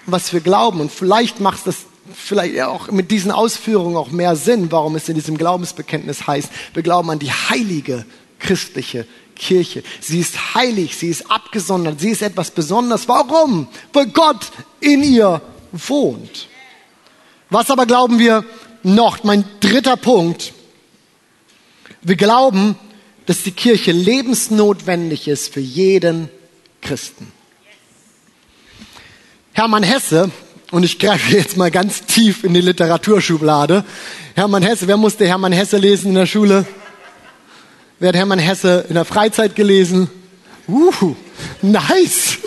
was 0.07 0.33
wir 0.33 0.40
glauben. 0.40 0.81
Und 0.81 0.92
vielleicht 0.92 1.40
macht 1.40 1.66
das 1.66 1.76
vielleicht 2.14 2.61
auch 2.62 2.90
mit 2.90 3.11
diesen 3.11 3.31
Ausführungen 3.31 3.96
auch 3.96 4.11
mehr 4.11 4.37
Sinn, 4.37 4.70
warum 4.70 4.96
es 4.96 5.09
in 5.09 5.14
diesem 5.14 5.38
Glaubensbekenntnis 5.38 6.26
heißt, 6.26 6.48
wir 6.74 6.83
glauben 6.83 7.11
an 7.11 7.18
die 7.18 7.33
heilige 7.33 8.05
christliche 8.38 9.07
Kirche. 9.35 9.83
Sie 10.00 10.20
ist 10.20 10.55
heilig, 10.55 10.96
sie 10.96 11.09
ist 11.09 11.31
abgesondert, 11.31 12.00
sie 12.00 12.11
ist 12.11 12.22
etwas 12.22 12.50
Besonderes. 12.50 13.09
Warum? 13.09 13.68
Weil 13.92 14.07
Gott 14.07 14.50
in 14.81 15.02
ihr 15.02 15.40
wohnt. 15.72 16.48
Was 17.50 17.70
aber 17.70 17.87
glauben 17.87 18.18
wir 18.18 18.44
noch? 18.82 19.22
Mein 19.24 19.44
dritter 19.61 19.96
Punkt. 19.96 20.52
Wir 22.02 22.16
glauben, 22.16 22.76
dass 23.26 23.42
die 23.42 23.52
Kirche 23.52 23.92
lebensnotwendig 23.92 25.28
ist 25.28 25.52
für 25.52 25.61
jeden 25.61 26.28
Christen. 26.80 27.32
Hermann 29.52 29.82
Hesse 29.82 30.30
und 30.70 30.85
ich 30.85 30.98
greife 30.98 31.37
jetzt 31.37 31.56
mal 31.56 31.70
ganz 31.70 32.02
tief 32.02 32.44
in 32.44 32.52
die 32.54 32.61
Literaturschublade. 32.61 33.85
Hermann 34.35 34.62
Hesse, 34.62 34.87
wer 34.87 34.96
musste 34.96 35.26
Hermann 35.26 35.52
Hesse 35.52 35.78
lesen 35.78 36.09
in 36.09 36.14
der 36.14 36.26
Schule? 36.26 36.66
Wer 37.98 38.09
hat 38.09 38.16
Hermann 38.16 38.38
Hesse 38.38 38.85
in 38.88 38.94
der 38.94 39.04
Freizeit 39.04 39.56
gelesen? 39.56 40.11
Uh, 40.68 41.14
nice. 41.62 42.38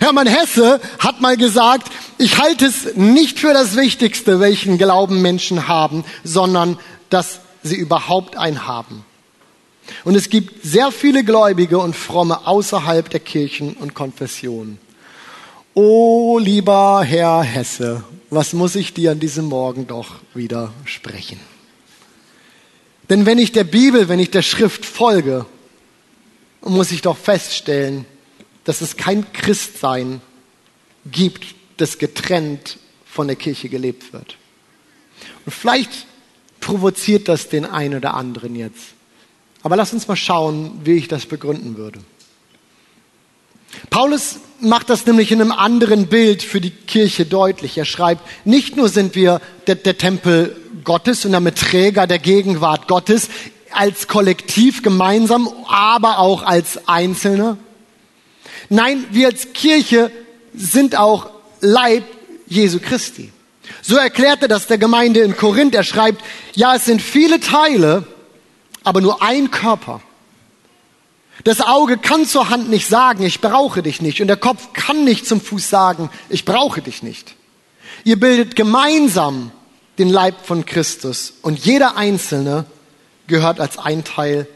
Hermann 0.00 0.26
Hesse 0.26 0.80
hat 0.98 1.20
mal 1.20 1.36
gesagt, 1.36 1.90
ich 2.18 2.38
halte 2.38 2.66
es 2.66 2.96
nicht 2.96 3.38
für 3.38 3.52
das 3.52 3.76
Wichtigste, 3.76 4.40
welchen 4.40 4.78
Glauben 4.78 5.22
Menschen 5.22 5.68
haben, 5.68 6.04
sondern 6.24 6.78
dass 7.10 7.40
sie 7.62 7.76
überhaupt 7.76 8.36
einen 8.36 8.66
haben. 8.66 9.04
Und 10.04 10.14
es 10.14 10.30
gibt 10.30 10.64
sehr 10.64 10.90
viele 10.90 11.24
Gläubige 11.24 11.78
und 11.78 11.94
Fromme 11.94 12.46
außerhalb 12.46 13.08
der 13.08 13.20
Kirchen 13.20 13.74
und 13.74 13.94
Konfessionen. 13.94 14.78
Oh, 15.74 16.38
lieber 16.38 17.02
Herr 17.04 17.42
Hesse, 17.42 18.02
was 18.30 18.52
muss 18.52 18.74
ich 18.76 18.94
dir 18.94 19.12
an 19.12 19.20
diesem 19.20 19.46
Morgen 19.46 19.86
doch 19.86 20.16
wieder 20.34 20.72
sprechen? 20.84 21.38
Denn 23.10 23.26
wenn 23.26 23.38
ich 23.38 23.52
der 23.52 23.64
Bibel, 23.64 24.08
wenn 24.08 24.18
ich 24.18 24.30
der 24.30 24.42
Schrift 24.42 24.84
folge, 24.84 25.46
muss 26.62 26.90
ich 26.90 27.02
doch 27.02 27.16
feststellen, 27.16 28.04
dass 28.66 28.82
es 28.82 28.96
kein 28.96 29.32
Christsein 29.32 30.20
gibt, 31.10 31.54
das 31.78 31.98
getrennt 31.98 32.78
von 33.06 33.28
der 33.28 33.36
Kirche 33.36 33.68
gelebt 33.68 34.12
wird. 34.12 34.36
Und 35.46 35.52
vielleicht 35.52 36.06
provoziert 36.60 37.28
das 37.28 37.48
den 37.48 37.64
einen 37.64 37.94
oder 37.94 38.14
anderen 38.14 38.56
jetzt. 38.56 38.88
Aber 39.62 39.76
lass 39.76 39.92
uns 39.92 40.08
mal 40.08 40.16
schauen, 40.16 40.80
wie 40.84 40.96
ich 40.96 41.08
das 41.08 41.26
begründen 41.26 41.76
würde. 41.76 42.00
Paulus 43.88 44.40
macht 44.60 44.90
das 44.90 45.06
nämlich 45.06 45.30
in 45.30 45.40
einem 45.40 45.52
anderen 45.52 46.08
Bild 46.08 46.42
für 46.42 46.60
die 46.60 46.70
Kirche 46.70 47.24
deutlich. 47.24 47.78
Er 47.78 47.84
schreibt, 47.84 48.22
nicht 48.44 48.76
nur 48.76 48.88
sind 48.88 49.14
wir 49.14 49.40
der, 49.66 49.76
der 49.76 49.96
Tempel 49.96 50.56
Gottes 50.82 51.24
und 51.24 51.32
damit 51.32 51.56
Träger 51.56 52.06
der 52.06 52.18
Gegenwart 52.18 52.88
Gottes 52.88 53.28
als 53.70 54.08
Kollektiv 54.08 54.82
gemeinsam, 54.82 55.48
aber 55.68 56.18
auch 56.18 56.42
als 56.42 56.88
Einzelne. 56.88 57.58
Nein, 58.68 59.06
wir 59.10 59.28
als 59.28 59.52
Kirche 59.52 60.10
sind 60.54 60.96
auch 60.96 61.30
Leib 61.60 62.04
Jesu 62.46 62.78
Christi. 62.80 63.32
So 63.82 63.96
erklärte 63.96 64.48
das 64.48 64.66
der 64.66 64.78
Gemeinde 64.78 65.20
in 65.20 65.36
Korinth. 65.36 65.74
Er 65.74 65.84
schreibt, 65.84 66.24
ja, 66.54 66.74
es 66.74 66.84
sind 66.84 67.02
viele 67.02 67.40
Teile, 67.40 68.04
aber 68.84 69.00
nur 69.00 69.22
ein 69.22 69.50
Körper. 69.50 70.00
Das 71.44 71.60
Auge 71.60 71.98
kann 71.98 72.26
zur 72.26 72.48
Hand 72.48 72.70
nicht 72.70 72.88
sagen, 72.88 73.22
ich 73.22 73.40
brauche 73.40 73.82
dich 73.82 74.00
nicht. 74.00 74.20
Und 74.20 74.28
der 74.28 74.36
Kopf 74.36 74.72
kann 74.72 75.04
nicht 75.04 75.26
zum 75.26 75.40
Fuß 75.40 75.68
sagen, 75.68 76.10
ich 76.28 76.44
brauche 76.44 76.82
dich 76.82 77.02
nicht. 77.02 77.34
Ihr 78.04 78.18
bildet 78.18 78.56
gemeinsam 78.56 79.52
den 79.98 80.08
Leib 80.08 80.44
von 80.44 80.64
Christus 80.64 81.34
und 81.42 81.58
jeder 81.64 81.96
Einzelne 81.96 82.64
gehört 83.26 83.60
als 83.60 83.78
ein 83.78 84.04
Teil 84.04 84.46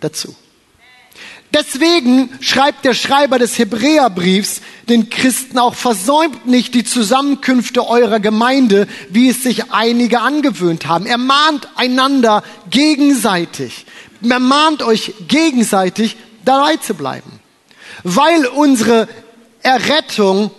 dazu. 0.00 0.34
Deswegen 1.54 2.30
schreibt 2.40 2.84
der 2.84 2.92
Schreiber 2.92 3.38
des 3.38 3.58
Hebräerbriefs 3.58 4.60
den 4.88 5.08
Christen 5.08 5.58
auch, 5.58 5.74
versäumt 5.74 6.46
nicht 6.46 6.74
die 6.74 6.84
Zusammenkünfte 6.84 7.88
eurer 7.88 8.20
Gemeinde, 8.20 8.86
wie 9.10 9.30
es 9.30 9.42
sich 9.42 9.72
einige 9.72 10.20
angewöhnt 10.20 10.86
haben. 10.86 11.06
Er 11.06 11.18
mahnt 11.18 11.68
einander 11.76 12.42
gegenseitig. 12.70 13.86
Er 14.22 14.40
mahnt 14.40 14.82
euch 14.82 15.14
gegenseitig, 15.26 16.16
dabei 16.44 16.76
zu 16.76 16.94
bleiben. 16.94 17.40
Weil 18.02 18.46
unsere 18.46 19.08
Errettung 19.62 20.50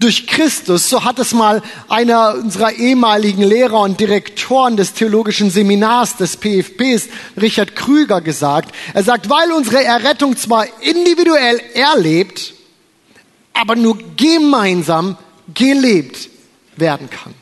durch 0.00 0.26
Christus, 0.26 0.88
so 0.88 1.04
hat 1.04 1.18
es 1.18 1.34
mal 1.34 1.62
einer 1.88 2.34
unserer 2.34 2.72
ehemaligen 2.72 3.42
Lehrer 3.42 3.80
und 3.80 4.00
Direktoren 4.00 4.78
des 4.78 4.94
theologischen 4.94 5.50
Seminars 5.50 6.16
des 6.16 6.38
PFPs, 6.38 7.08
Richard 7.38 7.76
Krüger, 7.76 8.22
gesagt. 8.22 8.74
Er 8.94 9.02
sagt, 9.02 9.28
weil 9.28 9.52
unsere 9.52 9.84
Errettung 9.84 10.38
zwar 10.38 10.66
individuell 10.80 11.60
erlebt, 11.74 12.54
aber 13.52 13.76
nur 13.76 13.98
gemeinsam 14.16 15.18
gelebt 15.52 16.30
werden 16.76 17.10
kann. 17.10 17.34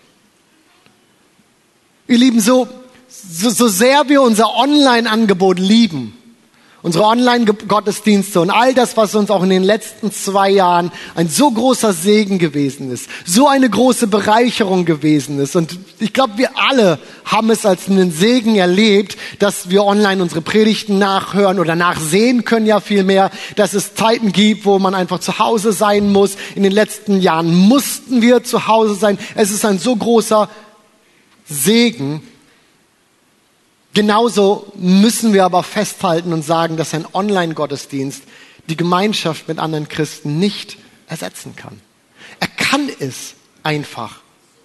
Ihr 2.09 2.18
Lieben, 2.18 2.40
so, 2.40 2.66
so, 3.09 3.51
so 3.51 3.68
sehr 3.68 4.09
wir 4.09 4.21
unser 4.21 4.57
Online-Angebot 4.57 5.61
lieben, 5.61 6.17
Unsere 6.80 7.06
Online-Gottesdienste 7.06 8.40
und 8.40 8.50
all 8.50 8.72
das, 8.72 8.96
was 8.96 9.12
uns 9.16 9.32
auch 9.32 9.42
in 9.42 9.50
den 9.50 9.64
letzten 9.64 10.12
zwei 10.12 10.48
Jahren 10.48 10.92
ein 11.16 11.28
so 11.28 11.50
großer 11.50 11.92
Segen 11.92 12.38
gewesen 12.38 12.92
ist, 12.92 13.10
so 13.26 13.48
eine 13.48 13.68
große 13.68 14.06
Bereicherung 14.06 14.84
gewesen 14.84 15.40
ist. 15.40 15.56
Und 15.56 15.76
ich 15.98 16.12
glaube, 16.12 16.34
wir 16.38 16.50
alle 16.56 17.00
haben 17.24 17.50
es 17.50 17.66
als 17.66 17.88
einen 17.88 18.12
Segen 18.12 18.54
erlebt, 18.54 19.16
dass 19.40 19.70
wir 19.70 19.82
online 19.82 20.22
unsere 20.22 20.40
Predigten 20.40 21.00
nachhören 21.00 21.58
oder 21.58 21.74
nachsehen 21.74 22.44
können 22.44 22.66
ja 22.66 22.78
viel 22.78 23.02
mehr, 23.02 23.32
dass 23.56 23.74
es 23.74 23.96
Zeiten 23.96 24.30
gibt, 24.30 24.64
wo 24.64 24.78
man 24.78 24.94
einfach 24.94 25.18
zu 25.18 25.40
Hause 25.40 25.72
sein 25.72 26.12
muss. 26.12 26.36
In 26.54 26.62
den 26.62 26.72
letzten 26.72 27.20
Jahren 27.20 27.52
mussten 27.52 28.22
wir 28.22 28.44
zu 28.44 28.68
Hause 28.68 28.94
sein. 28.94 29.18
Es 29.34 29.50
ist 29.50 29.64
ein 29.64 29.80
so 29.80 29.96
großer 29.96 30.48
Segen, 31.48 32.22
Genauso 33.94 34.70
müssen 34.77 35.33
wir 35.33 35.44
aber 35.44 35.62
festhalten 35.62 36.33
und 36.33 36.42
sagen, 36.42 36.77
dass 36.77 36.94
ein 36.94 37.07
Online-Gottesdienst 37.12 38.22
die 38.68 38.77
Gemeinschaft 38.77 39.48
mit 39.48 39.59
anderen 39.59 39.88
Christen 39.88 40.38
nicht 40.38 40.77
ersetzen 41.07 41.57
kann. 41.57 41.81
Er 42.40 42.48
kann 42.48 42.88
es 43.01 43.35
einfach 43.62 44.20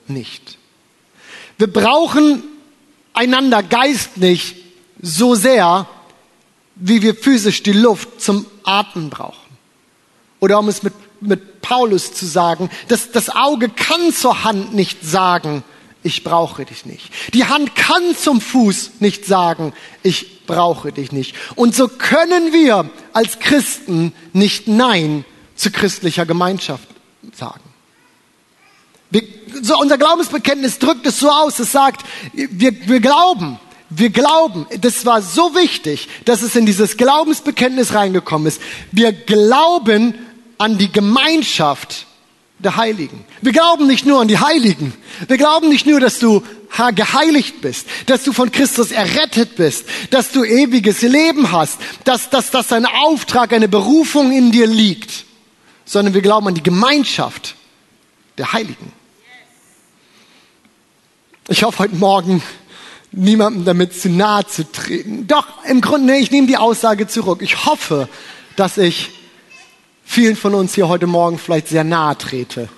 nicht. 0.07 0.57
Wir 1.57 1.71
brauchen 1.71 2.43
einander 3.13 3.63
geistlich 3.63 4.55
so 5.01 5.35
sehr, 5.35 5.87
wie 6.75 7.01
wir 7.01 7.15
physisch 7.15 7.63
die 7.63 7.73
Luft 7.73 8.21
zum 8.21 8.45
Atmen 8.63 9.09
brauchen. 9.09 9.37
Oder 10.39 10.59
um 10.59 10.67
es 10.67 10.83
mit, 10.83 10.93
mit 11.21 11.61
Paulus 11.61 12.13
zu 12.13 12.25
sagen, 12.25 12.69
das, 12.87 13.11
das 13.11 13.29
Auge 13.29 13.69
kann 13.69 14.11
zur 14.11 14.43
Hand 14.43 14.73
nicht 14.73 15.05
sagen, 15.05 15.63
ich 16.03 16.23
brauche 16.23 16.65
dich 16.65 16.85
nicht. 16.85 17.09
Die 17.33 17.45
Hand 17.45 17.75
kann 17.75 18.15
zum 18.15 18.41
Fuß 18.41 18.91
nicht 18.99 19.25
sagen, 19.25 19.73
ich 20.03 20.45
brauche 20.45 20.91
dich 20.91 21.11
nicht. 21.11 21.35
Und 21.55 21.75
so 21.75 21.87
können 21.87 22.53
wir 22.53 22.89
als 23.13 23.39
Christen 23.39 24.13
nicht 24.33 24.67
Nein 24.67 25.25
zu 25.55 25.71
christlicher 25.71 26.25
Gemeinschaft 26.25 26.87
sagen. 27.33 27.61
Wir, 29.09 29.23
so 29.61 29.77
unser 29.79 29.97
Glaubensbekenntnis 29.97 30.79
drückt 30.79 31.05
es 31.05 31.19
so 31.19 31.29
aus, 31.29 31.59
es 31.59 31.71
sagt, 31.71 32.03
wir, 32.33 32.87
wir 32.87 32.99
glauben, 32.99 33.59
wir 33.89 34.09
glauben, 34.09 34.65
das 34.81 35.05
war 35.05 35.21
so 35.21 35.53
wichtig, 35.55 36.09
dass 36.25 36.41
es 36.41 36.55
in 36.55 36.65
dieses 36.65 36.97
Glaubensbekenntnis 36.97 37.93
reingekommen 37.93 38.47
ist. 38.47 38.59
Wir 38.91 39.13
glauben 39.13 40.15
an 40.57 40.77
die 40.77 40.91
Gemeinschaft 40.91 42.07
der 42.63 42.77
Heiligen. 42.77 43.25
Wir 43.41 43.51
glauben 43.51 43.87
nicht 43.87 44.05
nur 44.05 44.21
an 44.21 44.27
die 44.27 44.39
Heiligen. 44.39 44.93
Wir 45.27 45.37
glauben 45.37 45.69
nicht 45.69 45.85
nur, 45.85 45.99
dass 45.99 46.19
du 46.19 46.43
geheiligt 46.95 47.61
bist, 47.61 47.87
dass 48.07 48.23
du 48.23 48.33
von 48.33 48.51
Christus 48.51 48.91
errettet 48.91 49.55
bist, 49.55 49.85
dass 50.09 50.31
du 50.31 50.43
ewiges 50.43 51.01
Leben 51.03 51.51
hast, 51.51 51.77
dass, 52.03 52.29
dass, 52.29 52.49
dass 52.49 52.71
ein 52.71 52.87
Auftrag, 52.87 53.53
eine 53.53 53.67
Berufung 53.67 54.31
in 54.31 54.51
dir 54.51 54.65
liegt, 54.65 55.25
sondern 55.85 56.15
wir 56.15 56.21
glauben 56.21 56.47
an 56.47 56.55
die 56.55 56.63
Gemeinschaft 56.63 57.55
der 58.37 58.53
Heiligen. 58.53 58.91
Ich 61.47 61.63
hoffe 61.63 61.79
heute 61.79 61.95
Morgen, 61.95 62.41
niemandem 63.11 63.65
damit 63.65 63.93
zu 63.93 64.09
nahe 64.09 64.47
zu 64.47 64.69
treten. 64.71 65.27
Doch, 65.27 65.63
im 65.65 65.81
Grunde, 65.81 66.15
ich 66.15 66.31
nehme 66.31 66.47
die 66.47 66.57
Aussage 66.57 67.07
zurück. 67.07 67.41
Ich 67.41 67.65
hoffe, 67.65 68.09
dass 68.55 68.77
ich 68.77 69.11
vielen 70.03 70.35
von 70.35 70.53
uns 70.53 70.75
hier 70.75 70.87
heute 70.87 71.07
Morgen 71.07 71.37
vielleicht 71.37 71.67
sehr 71.67 71.83
nahe 71.83 72.17
trete 72.17 72.69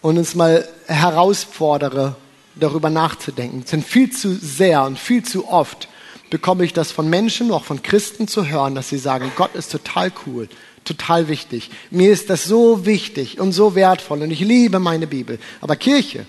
und 0.00 0.18
uns 0.18 0.34
mal 0.34 0.68
herausfordere, 0.86 2.16
darüber 2.56 2.90
nachzudenken. 2.90 3.64
Denn 3.70 3.82
viel 3.82 4.10
zu 4.10 4.34
sehr 4.34 4.84
und 4.84 4.98
viel 4.98 5.22
zu 5.22 5.48
oft 5.48 5.88
bekomme 6.30 6.64
ich 6.64 6.72
das 6.72 6.92
von 6.92 7.08
Menschen, 7.08 7.50
auch 7.50 7.64
von 7.64 7.82
Christen 7.82 8.28
zu 8.28 8.46
hören, 8.46 8.74
dass 8.74 8.88
sie 8.88 8.98
sagen, 8.98 9.32
Gott 9.36 9.54
ist 9.54 9.72
total 9.72 10.12
cool, 10.26 10.48
total 10.84 11.28
wichtig. 11.28 11.70
Mir 11.90 12.12
ist 12.12 12.28
das 12.28 12.44
so 12.44 12.86
wichtig 12.86 13.40
und 13.40 13.52
so 13.52 13.74
wertvoll 13.74 14.22
und 14.22 14.30
ich 14.30 14.40
liebe 14.40 14.78
meine 14.78 15.06
Bibel. 15.06 15.38
Aber 15.60 15.76
Kirche, 15.76 16.26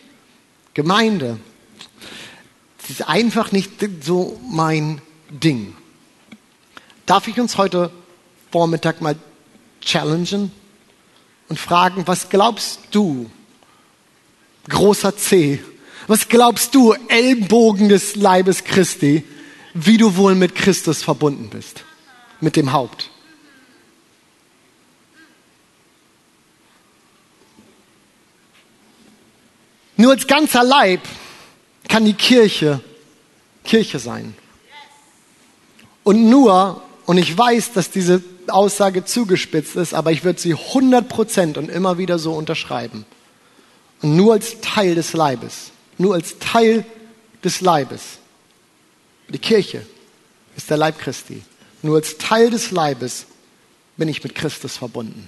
Gemeinde, 0.74 1.38
das 2.80 2.92
ist 2.92 3.08
einfach 3.08 3.52
nicht 3.52 3.72
so 4.02 4.40
mein 4.50 5.02
Ding. 5.30 5.76
Darf 7.06 7.28
ich 7.28 7.40
uns 7.40 7.58
heute 7.58 7.92
Vormittag 8.52 9.02
mal 9.02 9.16
challengen 9.82 10.52
und 11.50 11.60
fragen, 11.60 12.08
was 12.08 12.30
glaubst 12.30 12.80
du, 12.92 13.30
großer 14.70 15.16
C, 15.18 15.64
was 16.08 16.28
glaubst 16.28 16.74
du, 16.76 16.94
Ellbogen 17.08 17.90
des 17.90 18.16
Leibes 18.16 18.64
Christi, 18.64 19.24
wie 19.74 19.98
du 19.98 20.16
wohl 20.16 20.36
mit 20.36 20.56
Christus 20.56 21.04
verbunden 21.04 21.50
bist, 21.50 21.84
mit 22.40 22.56
dem 22.56 22.72
Haupt? 22.72 23.10
Nur 29.98 30.12
als 30.12 30.28
ganzer 30.28 30.64
Leib 30.64 31.02
kann 31.88 32.06
die 32.06 32.14
Kirche 32.14 32.82
Kirche 33.66 34.00
sein. 34.00 34.36
Und 36.04 36.30
nur, 36.30 36.82
und 37.06 37.18
ich 37.18 37.38
weiß, 37.38 37.74
dass 37.74 37.92
diese 37.92 38.24
Aussage 38.48 39.06
zugespitzt 39.06 39.76
ist, 39.76 39.94
aber 39.94 40.12
ich 40.12 40.24
würde 40.24 40.40
sie 40.40 40.54
100 40.54 41.08
Prozent 41.08 41.58
und 41.58 41.70
immer 41.70 41.98
wieder 41.98 42.20
so 42.20 42.34
unterschreiben. 42.34 43.06
Und 44.02 44.16
nur 44.16 44.34
als 44.34 44.60
Teil 44.62 44.96
des 44.96 45.14
Leibes, 45.14 45.72
nur 45.98 46.16
als 46.16 46.40
Teil 46.40 46.86
des 47.44 47.62
Leibes. 47.62 48.20
Die 49.30 49.40
Kirche 49.40 49.86
ist 50.56 50.70
der 50.70 50.78
Leib 50.78 51.00
Christi. 51.00 51.44
Nur 51.82 51.98
als 51.98 52.18
Teil 52.18 52.50
des 52.50 52.72
Leibes 52.72 53.26
bin 53.98 54.08
ich 54.08 54.24
mit 54.24 54.36
Christus 54.36 54.78
verbunden. 54.78 55.28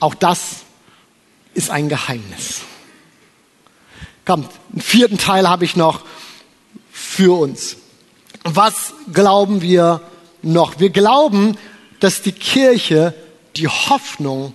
Auch 0.00 0.14
das 0.14 0.56
ist 1.54 1.70
ein 1.70 1.88
Geheimnis. 1.88 2.60
Kommt, 4.26 4.50
einen 4.72 4.82
vierten 4.82 5.18
Teil 5.18 5.48
habe 5.48 5.64
ich 5.64 5.76
noch 5.76 6.04
für 6.92 7.38
uns. 7.38 7.76
Was 8.48 8.94
glauben 9.12 9.60
wir 9.60 10.00
noch? 10.42 10.78
Wir 10.78 10.90
glauben, 10.90 11.56
dass 11.98 12.22
die 12.22 12.32
Kirche 12.32 13.12
die 13.56 13.66
Hoffnung 13.66 14.52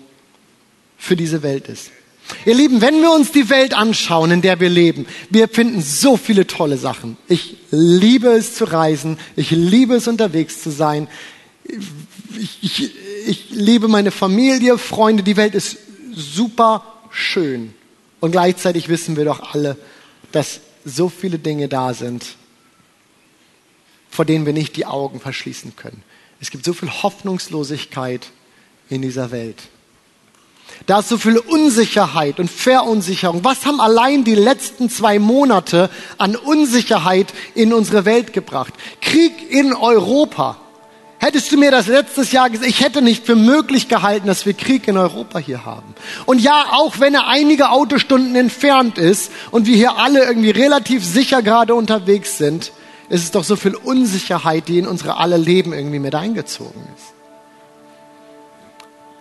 für 0.97 1.17
diese 1.17 1.43
Welt 1.43 1.67
ist. 1.67 1.91
Ihr 2.45 2.55
Lieben, 2.55 2.79
wenn 2.79 3.01
wir 3.01 3.11
uns 3.11 3.33
die 3.33 3.49
Welt 3.49 3.73
anschauen, 3.73 4.31
in 4.31 4.41
der 4.41 4.61
wir 4.61 4.69
leben, 4.69 5.05
wir 5.29 5.49
finden 5.49 5.81
so 5.81 6.15
viele 6.15 6.47
tolle 6.47 6.77
Sachen. 6.77 7.17
Ich 7.27 7.57
liebe 7.71 8.29
es 8.29 8.55
zu 8.55 8.63
reisen, 8.63 9.17
ich 9.35 9.51
liebe 9.51 9.95
es 9.95 10.07
unterwegs 10.07 10.61
zu 10.61 10.69
sein, 10.69 11.09
ich, 12.39 12.57
ich, 12.61 12.91
ich 13.27 13.49
liebe 13.49 13.89
meine 13.89 14.11
Familie, 14.11 14.77
Freunde, 14.77 15.23
die 15.23 15.35
Welt 15.35 15.53
ist 15.53 15.77
super 16.15 16.85
schön. 17.09 17.73
Und 18.21 18.31
gleichzeitig 18.31 18.87
wissen 18.87 19.17
wir 19.17 19.25
doch 19.25 19.53
alle, 19.53 19.75
dass 20.31 20.61
so 20.85 21.09
viele 21.09 21.39
Dinge 21.39 21.67
da 21.67 21.93
sind, 21.93 22.23
vor 24.11 24.25
denen 24.25 24.45
wir 24.45 24.53
nicht 24.53 24.75
die 24.75 24.85
Augen 24.85 25.19
verschließen 25.19 25.75
können. 25.75 26.03
Es 26.39 26.51
gibt 26.51 26.65
so 26.65 26.73
viel 26.73 26.89
Hoffnungslosigkeit 26.89 28.27
in 28.89 29.01
dieser 29.01 29.31
Welt. 29.31 29.63
Da 30.85 30.99
ist 30.99 31.09
so 31.09 31.17
viel 31.17 31.37
Unsicherheit 31.37 32.39
und 32.39 32.49
Verunsicherung. 32.49 33.43
Was 33.43 33.65
haben 33.65 33.79
allein 33.79 34.23
die 34.23 34.35
letzten 34.35 34.89
zwei 34.89 35.19
Monate 35.19 35.89
an 36.17 36.35
Unsicherheit 36.35 37.33
in 37.55 37.73
unsere 37.73 38.05
Welt 38.05 38.33
gebracht? 38.33 38.73
Krieg 38.99 39.49
in 39.49 39.73
Europa. 39.73 40.57
Hättest 41.19 41.51
du 41.51 41.57
mir 41.57 41.69
das 41.69 41.85
letztes 41.85 42.31
Jahr 42.31 42.49
gesagt, 42.49 42.67
ich 42.67 42.81
hätte 42.81 43.03
nicht 43.03 43.27
für 43.27 43.35
möglich 43.35 43.87
gehalten, 43.89 44.25
dass 44.25 44.47
wir 44.47 44.55
Krieg 44.55 44.87
in 44.87 44.97
Europa 44.97 45.37
hier 45.37 45.65
haben. 45.65 45.93
Und 46.25 46.41
ja, 46.41 46.65
auch 46.71 46.99
wenn 46.99 47.13
er 47.13 47.27
einige 47.27 47.69
Autostunden 47.69 48.35
entfernt 48.35 48.97
ist 48.97 49.31
und 49.51 49.67
wir 49.67 49.75
hier 49.75 49.97
alle 49.97 50.25
irgendwie 50.25 50.49
relativ 50.49 51.05
sicher 51.05 51.43
gerade 51.43 51.75
unterwegs 51.75 52.39
sind, 52.39 52.71
ist 53.11 53.23
es 53.23 53.31
doch 53.31 53.43
so 53.43 53.57
viel 53.57 53.75
Unsicherheit, 53.75 54.69
die 54.69 54.79
in 54.79 54.87
unsere 54.87 55.17
alle 55.17 55.35
Leben 55.35 55.73
irgendwie 55.73 55.99
mit 55.99 56.15
eingezogen 56.15 56.81
ist. 56.95 57.13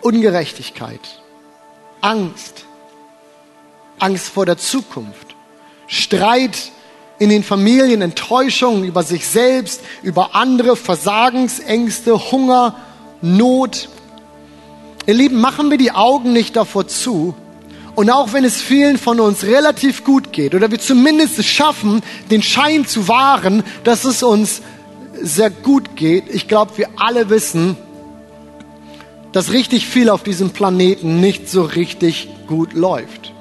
Ungerechtigkeit, 0.01 1.01
Angst, 1.99 2.65
Angst 3.99 4.29
vor 4.29 4.45
der 4.45 4.57
Zukunft, 4.57 5.35
Streit 5.87 6.71
in 7.19 7.29
den 7.29 7.43
Familien 7.43 8.01
Enttäuschungen 8.01 8.85
über 8.85 9.03
sich 9.03 9.27
selbst, 9.27 9.81
über 10.03 10.35
andere, 10.35 10.77
Versagensängste, 10.77 12.31
Hunger, 12.31 12.77
Not. 13.21 13.89
Ihr 15.05 15.15
Lieben, 15.15 15.41
machen 15.41 15.69
wir 15.69 15.77
die 15.77 15.91
Augen 15.91 16.31
nicht 16.31 16.55
davor 16.55 16.87
zu. 16.87 17.35
Und 18.01 18.09
auch 18.09 18.33
wenn 18.33 18.43
es 18.43 18.59
vielen 18.59 18.97
von 18.97 19.19
uns 19.19 19.43
relativ 19.43 20.03
gut 20.03 20.33
geht 20.33 20.55
oder 20.55 20.71
wir 20.71 20.79
zumindest 20.79 21.37
es 21.37 21.45
schaffen, 21.45 22.01
den 22.31 22.41
Schein 22.41 22.87
zu 22.87 23.07
wahren, 23.07 23.61
dass 23.83 24.05
es 24.05 24.23
uns 24.23 24.63
sehr 25.21 25.51
gut 25.51 25.95
geht, 25.95 26.23
ich 26.27 26.47
glaube, 26.47 26.79
wir 26.79 26.89
alle 26.97 27.29
wissen, 27.29 27.77
dass 29.33 29.51
richtig 29.51 29.85
viel 29.85 30.09
auf 30.09 30.23
diesem 30.23 30.49
Planeten 30.49 31.19
nicht 31.19 31.47
so 31.47 31.61
richtig 31.61 32.27
gut 32.47 32.73
läuft. 32.73 33.33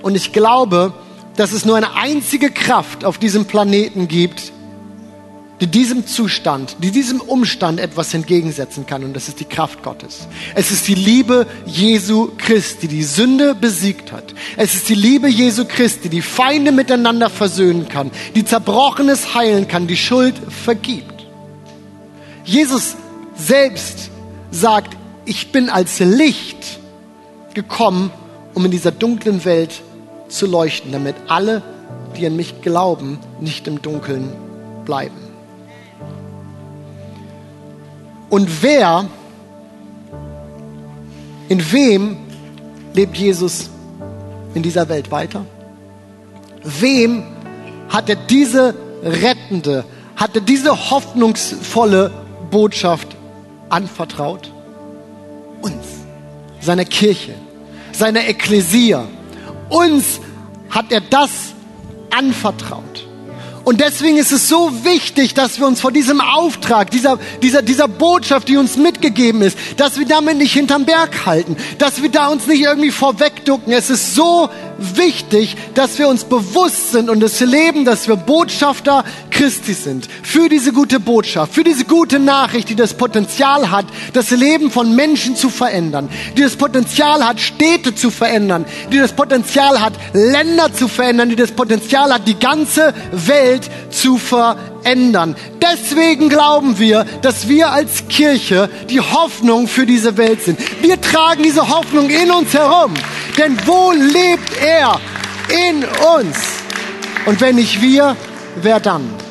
Und 0.00 0.14
ich 0.14 0.32
glaube, 0.32 0.94
dass 1.36 1.52
es 1.52 1.66
nur 1.66 1.76
eine 1.76 1.94
einzige 1.94 2.50
Kraft 2.50 3.04
auf 3.04 3.18
diesem 3.18 3.44
Planeten 3.44 4.08
gibt, 4.08 4.50
die 5.62 5.68
diesem 5.68 6.08
Zustand, 6.08 6.78
die 6.80 6.90
diesem 6.90 7.20
Umstand 7.20 7.78
etwas 7.78 8.12
entgegensetzen 8.14 8.84
kann. 8.84 9.04
Und 9.04 9.14
das 9.14 9.28
ist 9.28 9.38
die 9.38 9.44
Kraft 9.44 9.84
Gottes. 9.84 10.26
Es 10.56 10.72
ist 10.72 10.88
die 10.88 10.96
Liebe 10.96 11.46
Jesu 11.66 12.32
Christi, 12.36 12.88
die 12.88 12.96
die 12.96 13.04
Sünde 13.04 13.54
besiegt 13.54 14.10
hat. 14.10 14.34
Es 14.56 14.74
ist 14.74 14.88
die 14.88 14.96
Liebe 14.96 15.28
Jesu 15.28 15.64
Christi, 15.64 16.08
die 16.08 16.20
Feinde 16.20 16.72
miteinander 16.72 17.30
versöhnen 17.30 17.88
kann, 17.88 18.10
die 18.34 18.44
Zerbrochenes 18.44 19.36
heilen 19.36 19.68
kann, 19.68 19.86
die 19.86 19.96
Schuld 19.96 20.34
vergibt. 20.48 21.28
Jesus 22.44 22.96
selbst 23.36 24.10
sagt, 24.50 24.96
ich 25.26 25.52
bin 25.52 25.70
als 25.70 26.00
Licht 26.00 26.80
gekommen, 27.54 28.10
um 28.52 28.64
in 28.64 28.72
dieser 28.72 28.90
dunklen 28.90 29.44
Welt 29.44 29.80
zu 30.28 30.46
leuchten, 30.46 30.90
damit 30.90 31.14
alle, 31.28 31.62
die 32.16 32.26
an 32.26 32.34
mich 32.34 32.62
glauben, 32.62 33.20
nicht 33.40 33.68
im 33.68 33.80
Dunkeln 33.80 34.32
bleiben. 34.84 35.31
Und 38.32 38.62
wer, 38.62 39.04
in 41.50 41.70
wem 41.70 42.16
lebt 42.94 43.14
Jesus 43.14 43.68
in 44.54 44.62
dieser 44.62 44.88
Welt 44.88 45.10
weiter? 45.10 45.44
Wem 46.64 47.24
hat 47.90 48.08
er 48.08 48.16
diese 48.16 48.74
rettende, 49.02 49.84
hat 50.16 50.34
er 50.34 50.40
diese 50.40 50.90
hoffnungsvolle 50.90 52.10
Botschaft 52.50 53.08
anvertraut? 53.68 54.50
Uns, 55.60 55.84
seiner 56.58 56.86
Kirche, 56.86 57.34
seiner 57.92 58.26
Ekklesia, 58.26 59.04
uns 59.68 60.20
hat 60.70 60.90
er 60.90 61.02
das 61.02 61.52
anvertraut. 62.08 63.06
Und 63.64 63.80
deswegen 63.80 64.16
ist 64.16 64.32
es 64.32 64.48
so 64.48 64.84
wichtig, 64.84 65.34
dass 65.34 65.58
wir 65.58 65.66
uns 65.66 65.80
vor 65.80 65.92
diesem 65.92 66.20
Auftrag, 66.20 66.90
dieser, 66.90 67.18
dieser, 67.42 67.62
dieser 67.62 67.86
Botschaft, 67.86 68.48
die 68.48 68.56
uns 68.56 68.76
mitgegeben 68.76 69.42
ist, 69.42 69.56
dass 69.76 69.98
wir 69.98 70.06
damit 70.06 70.38
nicht 70.38 70.52
hinterm 70.52 70.84
Berg 70.84 71.26
halten, 71.26 71.56
dass 71.78 72.02
wir 72.02 72.08
da 72.08 72.28
uns 72.28 72.46
nicht 72.46 72.60
irgendwie 72.60 72.90
vorwegducken. 72.90 73.72
Es 73.72 73.88
ist 73.88 74.14
so 74.14 74.48
wichtig, 74.78 75.56
dass 75.74 75.98
wir 75.98 76.08
uns 76.08 76.24
bewusst 76.24 76.92
sind 76.92 77.08
und 77.08 77.22
es 77.22 77.38
leben, 77.40 77.84
dass 77.84 78.08
wir 78.08 78.16
Botschafter 78.16 79.04
Christi 79.32 79.72
sind. 79.72 80.08
Für 80.22 80.48
diese 80.48 80.72
gute 80.72 81.00
Botschaft, 81.00 81.54
für 81.54 81.64
diese 81.64 81.84
gute 81.84 82.18
Nachricht, 82.18 82.68
die 82.68 82.76
das 82.76 82.94
Potenzial 82.94 83.70
hat, 83.70 83.86
das 84.12 84.30
Leben 84.30 84.70
von 84.70 84.94
Menschen 84.94 85.36
zu 85.36 85.48
verändern, 85.48 86.08
die 86.36 86.42
das 86.42 86.56
Potenzial 86.56 87.26
hat, 87.26 87.40
Städte 87.40 87.94
zu 87.94 88.10
verändern, 88.10 88.64
die 88.92 88.98
das 88.98 89.12
Potenzial 89.12 89.80
hat, 89.80 89.94
Länder 90.12 90.72
zu 90.72 90.86
verändern, 90.86 91.30
die 91.30 91.36
das 91.36 91.50
Potenzial 91.50 92.12
hat, 92.12 92.28
die 92.28 92.38
ganze 92.38 92.94
Welt 93.10 93.68
zu 93.90 94.18
verändern. 94.18 95.34
Deswegen 95.60 96.28
glauben 96.28 96.78
wir, 96.78 97.04
dass 97.22 97.48
wir 97.48 97.70
als 97.70 98.08
Kirche 98.08 98.68
die 98.90 99.00
Hoffnung 99.00 99.66
für 99.66 99.86
diese 99.86 100.16
Welt 100.16 100.42
sind. 100.42 100.58
Wir 100.82 101.00
tragen 101.00 101.42
diese 101.42 101.68
Hoffnung 101.68 102.10
in 102.10 102.30
uns 102.30 102.52
herum. 102.52 102.92
Denn 103.38 103.56
wo 103.66 103.92
lebt 103.92 104.62
er? 104.62 105.00
In 105.68 105.84
uns. 105.84 106.36
Und 107.26 107.40
wenn 107.40 107.56
nicht 107.56 107.80
wir, 107.80 108.16
wer 108.62 108.80
dann? 108.80 109.21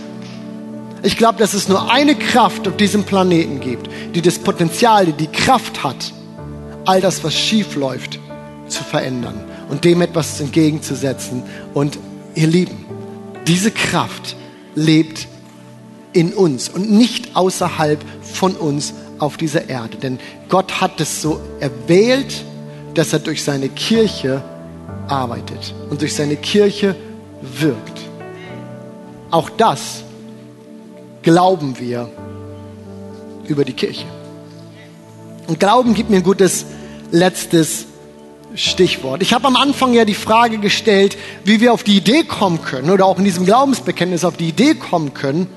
Ich 1.03 1.17
glaube, 1.17 1.39
dass 1.39 1.53
es 1.53 1.67
nur 1.67 1.91
eine 1.91 2.15
Kraft 2.15 2.67
auf 2.67 2.77
diesem 2.77 3.03
Planeten 3.03 3.59
gibt, 3.59 3.89
die 4.13 4.21
das 4.21 4.37
Potenzial, 4.37 5.07
die 5.07 5.13
die 5.13 5.27
Kraft 5.27 5.83
hat, 5.83 6.13
all 6.85 7.01
das, 7.01 7.23
was 7.23 7.33
schief 7.33 7.75
läuft, 7.75 8.19
zu 8.67 8.83
verändern 8.83 9.43
und 9.69 9.83
dem 9.83 10.01
etwas 10.01 10.39
entgegenzusetzen. 10.39 11.43
Und 11.73 11.97
ihr 12.35 12.47
Lieben, 12.47 12.85
diese 13.47 13.71
Kraft 13.71 14.35
lebt 14.75 15.27
in 16.13 16.33
uns 16.33 16.69
und 16.69 16.91
nicht 16.91 17.35
außerhalb 17.35 17.99
von 18.21 18.55
uns 18.55 18.93
auf 19.17 19.37
dieser 19.37 19.69
Erde. 19.69 19.97
Denn 19.97 20.19
Gott 20.49 20.81
hat 20.81 21.01
es 21.01 21.21
so 21.21 21.39
erwählt, 21.59 22.43
dass 22.93 23.13
er 23.13 23.19
durch 23.19 23.43
seine 23.43 23.69
Kirche 23.69 24.43
arbeitet 25.07 25.73
und 25.89 26.01
durch 26.01 26.13
seine 26.13 26.35
Kirche 26.35 26.95
wirkt. 27.41 27.99
Auch 29.31 29.49
das 29.49 30.03
glauben 31.23 31.79
wir 31.79 32.09
über 33.47 33.65
die 33.65 33.73
Kirche. 33.73 34.05
Und 35.47 35.59
Glauben 35.59 35.93
gibt 35.93 36.09
mir 36.09 36.17
ein 36.17 36.23
gutes 36.23 36.65
letztes 37.11 37.85
Stichwort. 38.55 39.21
Ich 39.21 39.33
habe 39.33 39.47
am 39.47 39.55
Anfang 39.55 39.93
ja 39.93 40.05
die 40.05 40.13
Frage 40.13 40.57
gestellt, 40.57 41.17
wie 41.45 41.61
wir 41.61 41.73
auf 41.73 41.83
die 41.83 41.97
Idee 41.97 42.23
kommen 42.23 42.61
können 42.61 42.89
oder 42.89 43.05
auch 43.05 43.17
in 43.17 43.25
diesem 43.25 43.45
Glaubensbekenntnis 43.45 44.25
auf 44.25 44.37
die 44.37 44.49
Idee 44.49 44.75
kommen 44.75 45.13
können, 45.13 45.47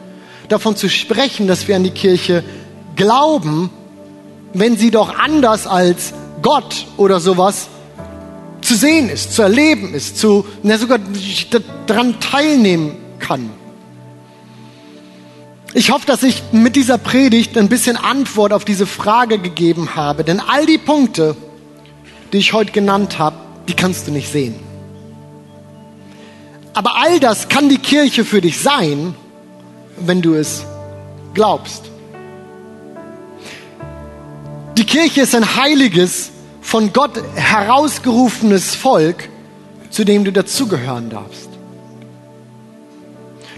davon 0.49 0.77
zu 0.77 0.89
sprechen, 0.89 1.47
dass 1.47 1.69
wir 1.69 1.77
an 1.77 1.85
die 1.85 1.91
Kirche 1.91 2.45
glauben, 2.97 3.71
wenn 4.53 4.77
sie 4.77 4.91
doch 4.91 5.19
anders 5.19 5.67
als 5.67 6.13
Gott 6.43 6.87
oder 6.97 7.21
sowas 7.21 7.69
zu 8.61 8.75
sehen 8.75 9.09
ist, 9.09 9.33
zu 9.33 9.43
erleben 9.43 9.95
ist, 9.95 10.19
zu, 10.19 10.47
na 10.63 10.79
sogar 10.79 10.99
daran 11.87 12.21
teilnehmen 12.21 12.97
kann. 13.19 13.51
Ich 15.77 15.91
hoffe, 15.91 16.07
dass 16.07 16.23
ich 16.23 16.41
mit 16.53 16.77
dieser 16.77 16.99
Predigt 16.99 17.59
ein 17.59 17.69
bisschen 17.69 17.97
Antwort 17.97 18.53
auf 18.53 18.65
diese 18.65 18.87
Frage 18.87 19.39
gegeben 19.39 19.97
habe, 19.97 20.23
denn 20.23 20.39
all 20.39 20.67
die 20.67 20.79
Punkte, 20.79 21.37
die 22.33 22.39
ich 22.39 22.53
heute 22.53 22.71
genannt 22.71 23.19
habe, 23.19 23.37
die 23.67 23.75
kannst 23.75 24.07
du 24.07 24.13
nicht 24.13 24.31
sehen. 24.31 24.55
Aber 26.75 26.97
all 26.97 27.19
das 27.19 27.49
kann 27.49 27.69
die 27.69 27.79
Kirche 27.79 28.25
für 28.25 28.41
dich 28.41 28.61
sein, 28.61 29.17
wenn 29.99 30.23
du 30.23 30.35
es 30.35 30.65
glaubst. 31.35 31.91
Die 34.79 34.87
Kirche 34.87 35.23
ist 35.23 35.35
ein 35.35 35.57
heiliges, 35.57 36.31
von 36.61 36.93
Gott 36.93 37.21
herausgerufenes 37.35 38.77
Volk, 38.77 39.29
zu 39.91 40.05
dem 40.05 40.25
du 40.25 40.33
dazugehören 40.33 41.11
darfst. 41.11 41.54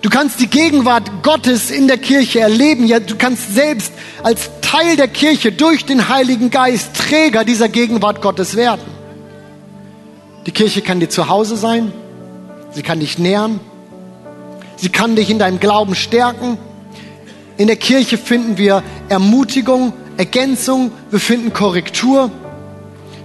Du 0.07 0.11
kannst 0.11 0.39
die 0.39 0.47
Gegenwart 0.47 1.25
Gottes 1.25 1.73
in 1.73 1.89
der 1.89 1.99
Kirche 1.99 2.39
erleben. 2.39 2.87
Ja, 2.87 3.01
du 3.01 3.17
kannst 3.17 3.53
selbst 3.53 3.93
als 4.23 4.49
Teil 4.61 4.95
der 4.95 5.09
Kirche 5.09 5.51
durch 5.51 5.85
den 5.85 6.09
Heiligen 6.09 6.51
Geist 6.51 6.95
Träger 6.95 7.45
dieser 7.45 7.69
Gegenwart 7.69 8.23
Gottes 8.23 8.55
werden. 8.55 8.83
Die 10.47 10.53
Kirche 10.53 10.81
kann 10.81 11.01
dir 11.01 11.09
zu 11.09 11.29
Hause 11.29 11.57
sein. 11.57 11.91
Sie 12.71 12.83
kann 12.83 13.01
dich 13.01 13.19
nähern. 13.19 13.59
Sie 14.77 14.91
kann 14.91 15.17
dich 15.17 15.29
in 15.29 15.41
deinem 15.41 15.59
Glauben 15.59 15.97
stärken. 15.97 16.57
In 17.57 17.67
der 17.67 17.75
Kirche 17.75 18.17
finden 18.17 18.59
wir 18.59 18.85
Ermutigung, 19.09 19.93
Ergänzung, 20.19 20.93
wir 21.11 21.19
finden 21.19 21.53
Korrektur, 21.53 22.31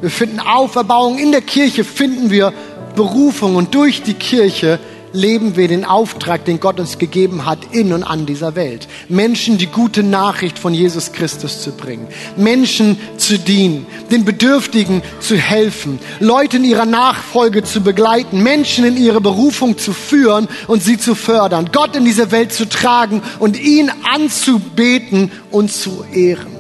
wir 0.02 0.10
finden 0.10 0.40
Auferbauung. 0.40 1.20
In 1.20 1.32
der 1.32 1.42
Kirche 1.42 1.84
finden 1.84 2.32
wir 2.32 2.52
Berufung 2.96 3.56
und 3.56 3.76
durch 3.76 4.02
die 4.02 4.16
Kirche 4.16 4.80
leben 5.14 5.56
wir 5.56 5.68
den 5.68 5.86
Auftrag, 5.86 6.46
den 6.46 6.60
Gott 6.60 6.80
uns 6.80 6.98
gegeben 6.98 7.46
hat, 7.46 7.60
in 7.72 7.94
und 7.94 8.04
an 8.04 8.26
dieser 8.26 8.56
Welt. 8.56 8.88
Menschen 9.10 9.58
die 9.58 9.68
gute 9.68 10.04
Nachricht 10.04 10.58
von 10.58 10.74
Jesus 10.74 11.12
Christus 11.12 11.62
zu 11.62 11.72
bringen. 11.72 12.08
Menschen 12.38 12.98
zu 13.18 13.38
dienen, 13.38 13.86
den 14.10 14.26
Bedürftigen 14.26 15.02
zu 15.20 15.36
helfen, 15.36 16.00
Leute 16.20 16.58
in 16.58 16.64
ihrer 16.64 16.86
Nachfolge 16.86 17.64
zu 17.64 17.82
begleiten, 17.82 18.44
Menschen 18.44 18.86
in 18.86 18.98
ihre 18.98 19.22
Berufung 19.22 19.78
zu 19.78 19.94
führen 19.94 20.48
und 20.68 20.84
sie 20.84 20.98
zu 20.98 21.16
fördern, 21.16 21.70
Gott 21.72 21.96
in 21.96 22.06
diese 22.06 22.32
Welt 22.32 22.54
zu 22.54 22.68
tragen 22.68 23.22
und 23.40 23.60
ihn 23.60 23.92
anzubeten 24.14 25.32
und 25.52 25.72
zu 25.72 26.06
ehren. 26.14 26.56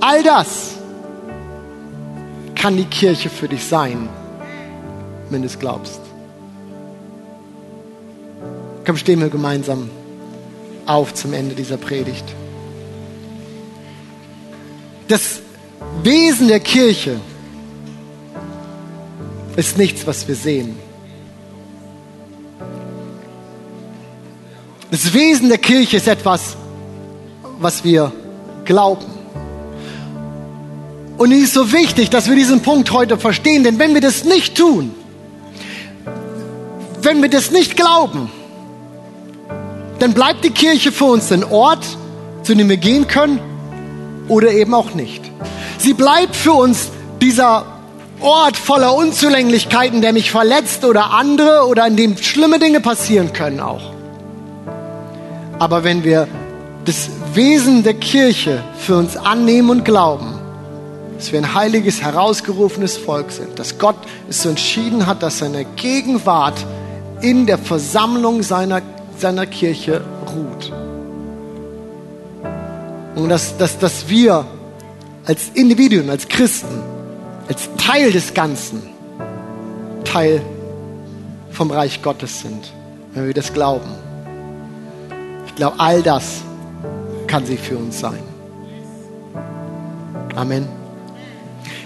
All 0.00 0.22
das 0.22 0.72
kann 2.54 2.76
die 2.76 2.84
Kirche 2.84 3.28
für 3.28 3.48
dich 3.48 3.64
sein, 3.64 4.08
wenn 5.30 5.42
du 5.42 5.46
es 5.46 5.58
glaubst. 5.58 6.11
Komm, 8.84 8.96
stehen 8.96 9.20
wir 9.20 9.28
gemeinsam 9.28 9.90
auf 10.86 11.14
zum 11.14 11.32
Ende 11.32 11.54
dieser 11.54 11.76
Predigt. 11.76 12.24
Das 15.06 15.40
Wesen 16.02 16.48
der 16.48 16.60
Kirche 16.60 17.20
ist 19.56 19.78
nichts, 19.78 20.06
was 20.06 20.26
wir 20.26 20.34
sehen. 20.34 20.76
Das 24.90 25.12
Wesen 25.14 25.48
der 25.48 25.58
Kirche 25.58 25.98
ist 25.98 26.08
etwas, 26.08 26.56
was 27.60 27.84
wir 27.84 28.12
glauben. 28.64 29.06
Und 31.18 31.30
es 31.30 31.44
ist 31.44 31.54
so 31.54 31.72
wichtig, 31.72 32.10
dass 32.10 32.28
wir 32.28 32.34
diesen 32.34 32.62
Punkt 32.62 32.90
heute 32.90 33.16
verstehen, 33.16 33.62
denn 33.62 33.78
wenn 33.78 33.94
wir 33.94 34.00
das 34.00 34.24
nicht 34.24 34.56
tun, 34.56 34.92
wenn 37.00 37.22
wir 37.22 37.30
das 37.30 37.50
nicht 37.52 37.76
glauben, 37.76 38.30
dann 40.02 40.14
bleibt 40.14 40.42
die 40.42 40.50
Kirche 40.50 40.90
für 40.90 41.04
uns 41.04 41.30
ein 41.30 41.44
Ort, 41.44 41.86
zu 42.42 42.56
dem 42.56 42.68
wir 42.68 42.76
gehen 42.76 43.06
können 43.06 43.38
oder 44.26 44.50
eben 44.50 44.74
auch 44.74 44.94
nicht. 44.94 45.22
Sie 45.78 45.94
bleibt 45.94 46.34
für 46.34 46.54
uns 46.54 46.90
dieser 47.20 47.64
Ort 48.20 48.56
voller 48.56 48.96
Unzulänglichkeiten, 48.96 50.00
der 50.00 50.12
mich 50.12 50.32
verletzt 50.32 50.84
oder 50.84 51.12
andere 51.12 51.68
oder 51.68 51.86
in 51.86 51.94
dem 51.94 52.16
schlimme 52.16 52.58
Dinge 52.58 52.80
passieren 52.80 53.32
können 53.32 53.60
auch. 53.60 53.92
Aber 55.60 55.84
wenn 55.84 56.02
wir 56.02 56.26
das 56.84 57.08
Wesen 57.34 57.84
der 57.84 57.94
Kirche 57.94 58.64
für 58.78 58.96
uns 58.96 59.16
annehmen 59.16 59.70
und 59.70 59.84
glauben, 59.84 60.34
dass 61.16 61.30
wir 61.30 61.38
ein 61.38 61.54
heiliges, 61.54 62.02
herausgerufenes 62.02 62.96
Volk 62.96 63.30
sind, 63.30 63.56
dass 63.56 63.78
Gott 63.78 63.98
es 64.28 64.42
so 64.42 64.48
entschieden 64.48 65.06
hat, 65.06 65.22
dass 65.22 65.38
seine 65.38 65.64
Gegenwart 65.76 66.56
in 67.20 67.46
der 67.46 67.58
Versammlung 67.58 68.42
seiner 68.42 68.80
seiner 69.18 69.46
Kirche 69.46 70.02
ruht. 70.34 70.72
Und 73.14 73.28
dass, 73.28 73.56
dass, 73.56 73.78
dass 73.78 74.08
wir 74.08 74.46
als 75.24 75.50
Individuen, 75.54 76.10
als 76.10 76.28
Christen, 76.28 76.82
als 77.48 77.68
Teil 77.78 78.10
des 78.10 78.34
Ganzen, 78.34 78.82
Teil 80.04 80.42
vom 81.50 81.70
Reich 81.70 82.02
Gottes 82.02 82.40
sind, 82.40 82.72
wenn 83.14 83.26
wir 83.26 83.34
das 83.34 83.52
glauben. 83.52 83.90
Ich 85.46 85.54
glaube, 85.54 85.78
all 85.78 86.02
das 86.02 86.42
kann 87.26 87.44
sie 87.46 87.56
für 87.56 87.76
uns 87.76 88.00
sein. 88.00 88.22
Amen. 90.34 90.66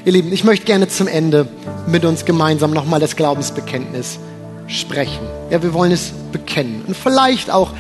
Ihr 0.05 0.13
Lieben, 0.13 0.33
ich 0.33 0.45
möchte 0.45 0.67
gerne 0.67 0.87
zum 0.87 1.09
Ende 1.09 1.49
mit 1.89 2.05
uns 2.05 2.25
gemeinsam 2.25 2.71
nochmal 2.71 3.01
das 3.01 3.17
Glaubensbekenntnis 3.17 4.21
sprechen. 4.69 5.27
Ja, 5.51 5.63
wir 5.63 5.75
wollen 5.75 5.91
es 5.91 6.13
bekennen. 6.37 6.85
Und 6.87 6.97
vielleicht 6.97 7.51
auch 7.51 7.71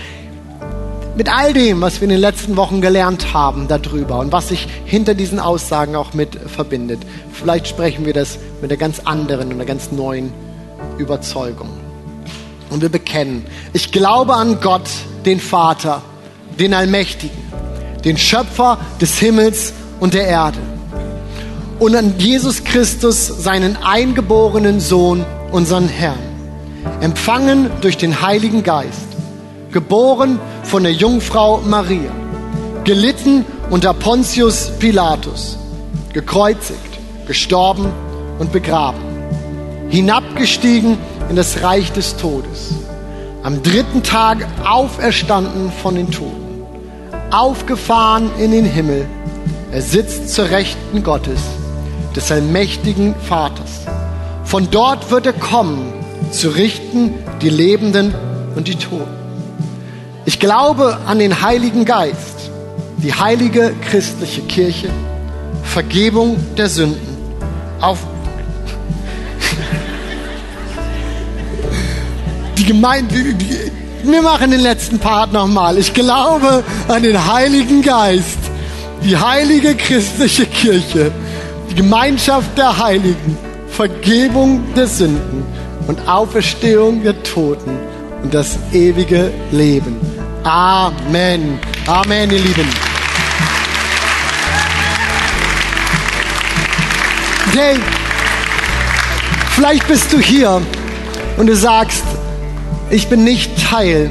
mit 1.16 1.35
all 1.35 1.53
dem, 1.53 1.81
was 1.81 2.01
wir 2.01 2.05
in 2.05 2.11
den 2.11 2.21
letzten 2.21 2.57
Wochen 2.57 2.81
gelernt 2.81 3.33
haben 3.33 3.69
darüber 3.69 4.19
und 4.19 4.33
was 4.33 4.49
sich 4.49 4.69
hinter 4.85 5.14
diesen 5.14 5.40
Aussagen 5.40 5.97
auch 5.97 6.12
mit 6.12 6.35
verbindet. 6.35 7.01
Vielleicht 7.33 7.69
sprechen 7.69 8.05
wir 8.05 8.12
das 8.12 8.38
mit 8.61 8.71
einer 8.71 8.79
ganz 8.79 9.01
anderen 9.05 9.49
und 9.49 9.55
einer 9.55 9.64
ganz 9.64 9.92
neuen 9.92 10.33
Überzeugung. 10.99 11.71
Und 12.69 12.83
wir 12.83 12.88
bekennen, 12.88 13.47
ich 13.73 13.92
glaube 13.92 14.35
an 14.35 14.61
Gott, 14.61 14.88
den 15.25 15.40
Vater, 15.40 16.03
den 16.59 16.75
Allmächtigen, 16.75 17.37
den 18.05 18.19
Schöpfer 18.19 18.79
des 19.01 19.19
Himmels 19.19 19.73
und 20.01 20.14
der 20.14 20.27
Erde. 20.27 20.59
Und 21.79 21.95
an 21.95 22.14
Jesus 22.19 22.64
Christus, 22.64 23.27
seinen 23.27 23.77
eingeborenen 23.77 24.81
Sohn, 24.81 25.25
unseren 25.53 25.88
Herrn 25.88 26.26
empfangen 27.01 27.70
durch 27.81 27.96
den 27.96 28.22
Heiligen 28.22 28.62
Geist, 28.62 29.09
geboren 29.70 30.38
von 30.62 30.83
der 30.83 30.92
Jungfrau 30.92 31.59
Maria, 31.59 32.11
gelitten 32.85 33.44
unter 33.70 33.92
Pontius 33.94 34.70
Pilatus, 34.79 35.59
gekreuzigt, 36.12 36.99
gestorben 37.27 37.92
und 38.38 38.53
begraben, 38.53 39.01
hinabgestiegen 39.88 40.99
in 41.29 41.37
das 41.37 41.62
Reich 41.62 41.92
des 41.92 42.16
Todes, 42.16 42.75
am 43.42 43.62
dritten 43.62 44.03
Tag 44.03 44.46
auferstanden 44.64 45.70
von 45.83 45.94
den 45.94 46.11
Toten, 46.11 46.64
aufgefahren 47.31 48.31
in 48.38 48.53
den 48.53 48.64
Himmel, 48.64 49.07
er 49.72 49.83
sitzt 49.83 50.33
zur 50.33 50.51
Rechten 50.51 51.03
Gottes, 51.03 51.40
des 52.14 52.33
allmächtigen 52.33 53.14
Vaters. 53.29 53.83
Von 54.44 54.68
dort 54.70 55.11
wird 55.11 55.27
er 55.27 55.35
kommen, 55.35 55.92
zu 56.37 56.51
richten 56.51 57.14
die 57.40 57.49
Lebenden 57.49 58.14
und 58.55 58.68
die 58.68 58.77
Toten. 58.77 59.07
Ich 60.27 60.38
glaube 60.38 60.99
an 61.07 61.18
den 61.18 61.40
Heiligen 61.42 61.85
Geist, 61.85 62.51
die 62.99 63.14
heilige 63.14 63.72
christliche 63.88 64.42
Kirche, 64.42 64.88
Vergebung 65.62 66.37
der 66.57 66.68
Sünden, 66.68 67.16
auf 67.81 67.99
die 72.58 72.65
Gemeinde, 72.65 73.15
wir 74.02 74.23
machen 74.23 74.50
den 74.50 74.61
letzten 74.61 74.98
Part 74.98 75.33
nochmal. 75.33 75.79
Ich 75.79 75.92
glaube 75.94 76.65
an 76.88 77.02
den 77.02 77.33
Heiligen 77.33 77.83
Geist, 77.83 78.38
die 79.04 79.17
heilige 79.17 79.75
christliche 79.75 80.46
Kirche, 80.46 81.13
die 81.71 81.75
Gemeinschaft 81.75 82.56
der 82.58 82.77
Heiligen, 82.79 83.38
Vergebung 83.69 84.63
der 84.75 84.87
Sünden 84.87 85.44
und 85.87 86.09
Auferstehung 86.09 87.03
der 87.03 87.23
Toten 87.23 87.79
und 88.23 88.35
das 88.35 88.59
ewige 88.73 89.31
Leben. 89.51 89.97
Amen. 90.45 91.59
Amen, 91.87 92.31
ihr 92.31 92.39
Lieben. 92.39 92.69
Okay, 97.49 97.79
vielleicht 99.55 99.89
bist 99.89 100.13
du 100.13 100.19
hier 100.19 100.61
und 101.37 101.47
du 101.47 101.57
sagst, 101.57 102.05
ich 102.91 103.09
bin 103.09 103.25
nicht 103.25 103.51
Teil 103.71 104.11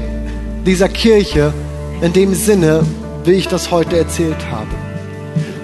dieser 0.66 0.90
Kirche 0.90 1.54
in 2.02 2.12
dem 2.12 2.34
Sinne, 2.34 2.86
wie 3.24 3.34
ich 3.34 3.48
das 3.48 3.72
heute 3.72 3.98
erzählt 3.98 4.46
habe. 4.52 4.68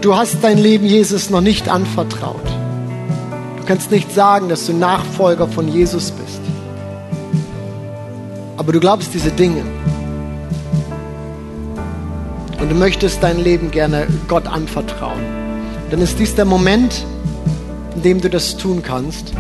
Du 0.01 0.16
hast 0.16 0.38
dein 0.41 0.57
Leben 0.57 0.86
Jesus 0.86 1.30
noch 1.30 1.41
nicht 1.41 1.70
anvertraut. 1.70 2.61
Du 3.62 3.68
kannst 3.68 3.91
nicht 3.91 4.12
sagen, 4.12 4.49
dass 4.49 4.66
du 4.66 4.74
Nachfolger 4.74 5.47
von 5.47 5.68
Jesus 5.68 6.09
bist. 6.09 6.41
Aber 8.57 8.74
du 8.74 8.80
glaubst 8.80 9.14
diese 9.14 9.30
Dinge. 9.30 9.62
Und 12.59 12.70
du 12.70 12.76
möchtest 12.76 13.22
dein 13.22 13.39
Leben 13.39 13.70
gerne 13.70 14.07
Gott 14.28 14.47
anvertrauen. 14.47 15.22
Dann 15.91 16.01
ist 16.01 16.18
dies 16.18 16.34
der 16.34 16.45
Moment, 16.45 17.05
in 17.95 18.01
dem 18.01 18.20
du 18.20 18.32
das 18.32 18.57
tun 18.57 18.82
kannst. 18.82 19.32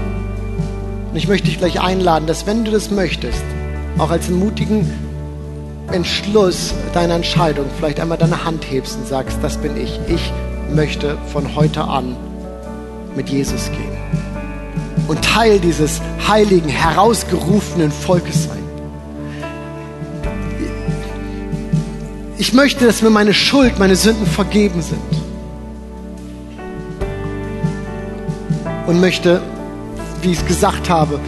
Und 1.09 1.17
ich 1.17 1.27
möchte 1.27 1.47
dich 1.47 1.57
gleich 1.57 1.81
einladen, 1.81 2.27
dass 2.27 2.45
wenn 2.45 2.63
du 2.63 2.69
das 2.69 2.91
möchtest, 2.91 3.43
auch 3.97 4.11
als 4.11 4.27
einen 4.27 4.37
mutigen 4.37 4.87
Entschluss 5.91 6.75
deiner 6.93 7.15
Entscheidung 7.15 7.65
vielleicht 7.75 7.99
einmal 7.99 8.19
deine 8.19 8.45
Hand 8.45 8.69
hebst 8.69 8.97
und 8.97 9.07
sagst, 9.07 9.39
das 9.41 9.57
bin 9.57 9.75
ich. 9.77 9.99
Ich 10.07 10.31
möchte 10.71 11.17
von 11.33 11.55
heute 11.55 11.83
an 11.83 12.15
mit 13.15 13.27
Jesus 13.27 13.65
gehen. 13.71 14.00
Und 15.11 15.21
Teil 15.25 15.59
dieses 15.59 15.99
heiligen, 16.25 16.69
herausgerufenen 16.69 17.91
Volkes 17.91 18.45
sein. 18.45 18.63
Ich 22.37 22.53
möchte, 22.53 22.85
dass 22.85 23.01
mir 23.01 23.09
meine 23.09 23.33
Schuld, 23.33 23.77
meine 23.77 23.97
Sünden 23.97 24.25
vergeben 24.25 24.81
sind. 24.81 25.01
Und 28.87 29.01
möchte, 29.01 29.41
wie 30.21 30.31
ich 30.31 30.37
es 30.37 30.45
gesagt 30.45 30.89
habe, 30.89 31.19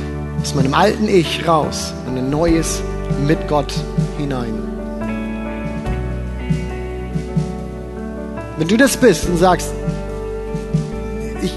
aus 0.41 0.55
meinem 0.55 0.73
alten 0.73 1.09
Ich 1.09 1.45
raus 1.45 1.93
in 2.07 2.17
ein 2.17 2.29
neues 2.29 2.81
mit 3.27 3.49
Gott 3.49 3.73
hinein. 4.17 4.53
Wenn 8.57 8.67
du 8.69 8.77
das 8.77 8.95
bist 8.95 9.27
und 9.27 9.36
sagst, 9.36 9.73
ich 11.41 11.53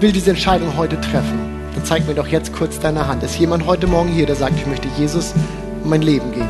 will 0.00 0.10
diese 0.10 0.30
Entscheidung 0.30 0.76
heute 0.76 1.00
treffen, 1.00 1.49
dann 1.80 1.86
zeig 1.86 2.06
mir 2.06 2.14
doch 2.14 2.26
jetzt 2.26 2.52
kurz 2.52 2.78
deine 2.78 3.06
Hand. 3.06 3.22
Ist 3.22 3.38
jemand 3.38 3.66
heute 3.66 3.86
Morgen 3.86 4.10
hier, 4.10 4.26
der 4.26 4.36
sagt, 4.36 4.54
ich 4.56 4.66
möchte 4.66 4.88
Jesus 4.98 5.32
mein 5.84 6.02
Leben 6.02 6.30
geben? 6.32 6.48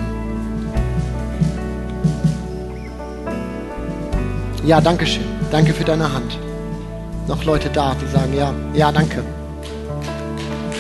Ja, 4.64 4.80
danke 4.80 5.06
schön. 5.06 5.24
Danke 5.50 5.72
für 5.72 5.84
deine 5.84 6.12
Hand. 6.12 6.38
Noch 7.28 7.44
Leute 7.44 7.70
da, 7.72 7.94
die 7.94 8.10
sagen, 8.10 8.34
ja, 8.36 8.52
ja, 8.74 8.90
danke. 8.90 9.22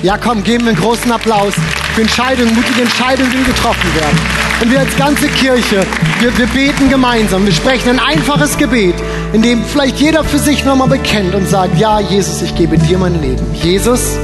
Ja, 0.02 0.16
komm, 0.18 0.42
geben 0.42 0.64
wir 0.64 0.72
einen 0.72 0.80
großen 0.80 1.10
Applaus 1.12 1.54
für 1.94 2.02
Entscheidungen, 2.02 2.54
mutige 2.54 2.82
Entscheidungen, 2.82 3.30
die 3.30 3.44
getroffen 3.44 3.94
werden. 3.94 4.18
Und 4.62 4.70
wir 4.70 4.80
als 4.80 4.96
ganze 4.96 5.28
Kirche, 5.28 5.86
wir, 6.18 6.36
wir 6.36 6.46
beten 6.48 6.88
gemeinsam. 6.88 7.46
Wir 7.46 7.52
sprechen 7.52 7.90
ein 7.90 8.00
einfaches 8.00 8.56
Gebet, 8.58 8.94
in 9.32 9.42
dem 9.42 9.64
vielleicht 9.64 9.98
jeder 9.98 10.24
für 10.24 10.38
sich 10.38 10.64
nochmal 10.64 10.88
bekennt 10.88 11.34
und 11.34 11.48
sagt, 11.48 11.78
ja, 11.78 12.00
Jesus, 12.00 12.42
ich 12.42 12.54
gebe 12.56 12.78
dir 12.78 12.98
mein 12.98 13.20
Leben. 13.22 13.46
Jesus, 13.54 14.18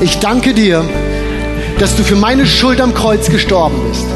ich 0.00 0.18
danke 0.18 0.54
dir, 0.54 0.84
dass 1.78 1.96
du 1.96 2.04
für 2.04 2.16
meine 2.16 2.46
Schuld 2.46 2.80
am 2.80 2.94
Kreuz 2.94 3.28
gestorben 3.28 3.76
bist. 3.88 4.06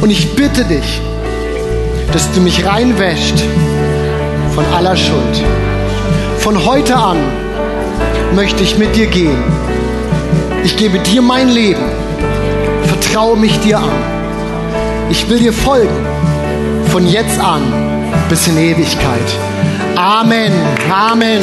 Und 0.00 0.10
ich 0.10 0.34
bitte 0.34 0.64
dich, 0.64 1.00
dass 2.12 2.30
du 2.32 2.40
mich 2.40 2.66
reinwäscht 2.66 3.42
von 4.54 4.64
aller 4.74 4.96
Schuld. 4.96 5.42
Von 6.38 6.64
heute 6.64 6.96
an 6.96 7.18
möchte 8.34 8.62
ich 8.62 8.78
mit 8.78 8.96
dir 8.96 9.06
gehen. 9.06 9.42
Ich 10.64 10.76
gebe 10.76 10.98
dir 10.98 11.22
mein 11.22 11.48
Leben. 11.48 11.84
Vertraue 12.84 13.36
mich 13.36 13.58
dir 13.60 13.78
an. 13.78 13.90
Ich 15.10 15.28
will 15.28 15.38
dir 15.38 15.52
folgen. 15.52 16.06
Von 16.88 17.06
jetzt 17.06 17.38
an 17.38 17.62
bis 18.28 18.46
in 18.48 18.58
Ewigkeit. 18.58 19.20
Amen. 19.96 20.52
Amen. 20.90 21.42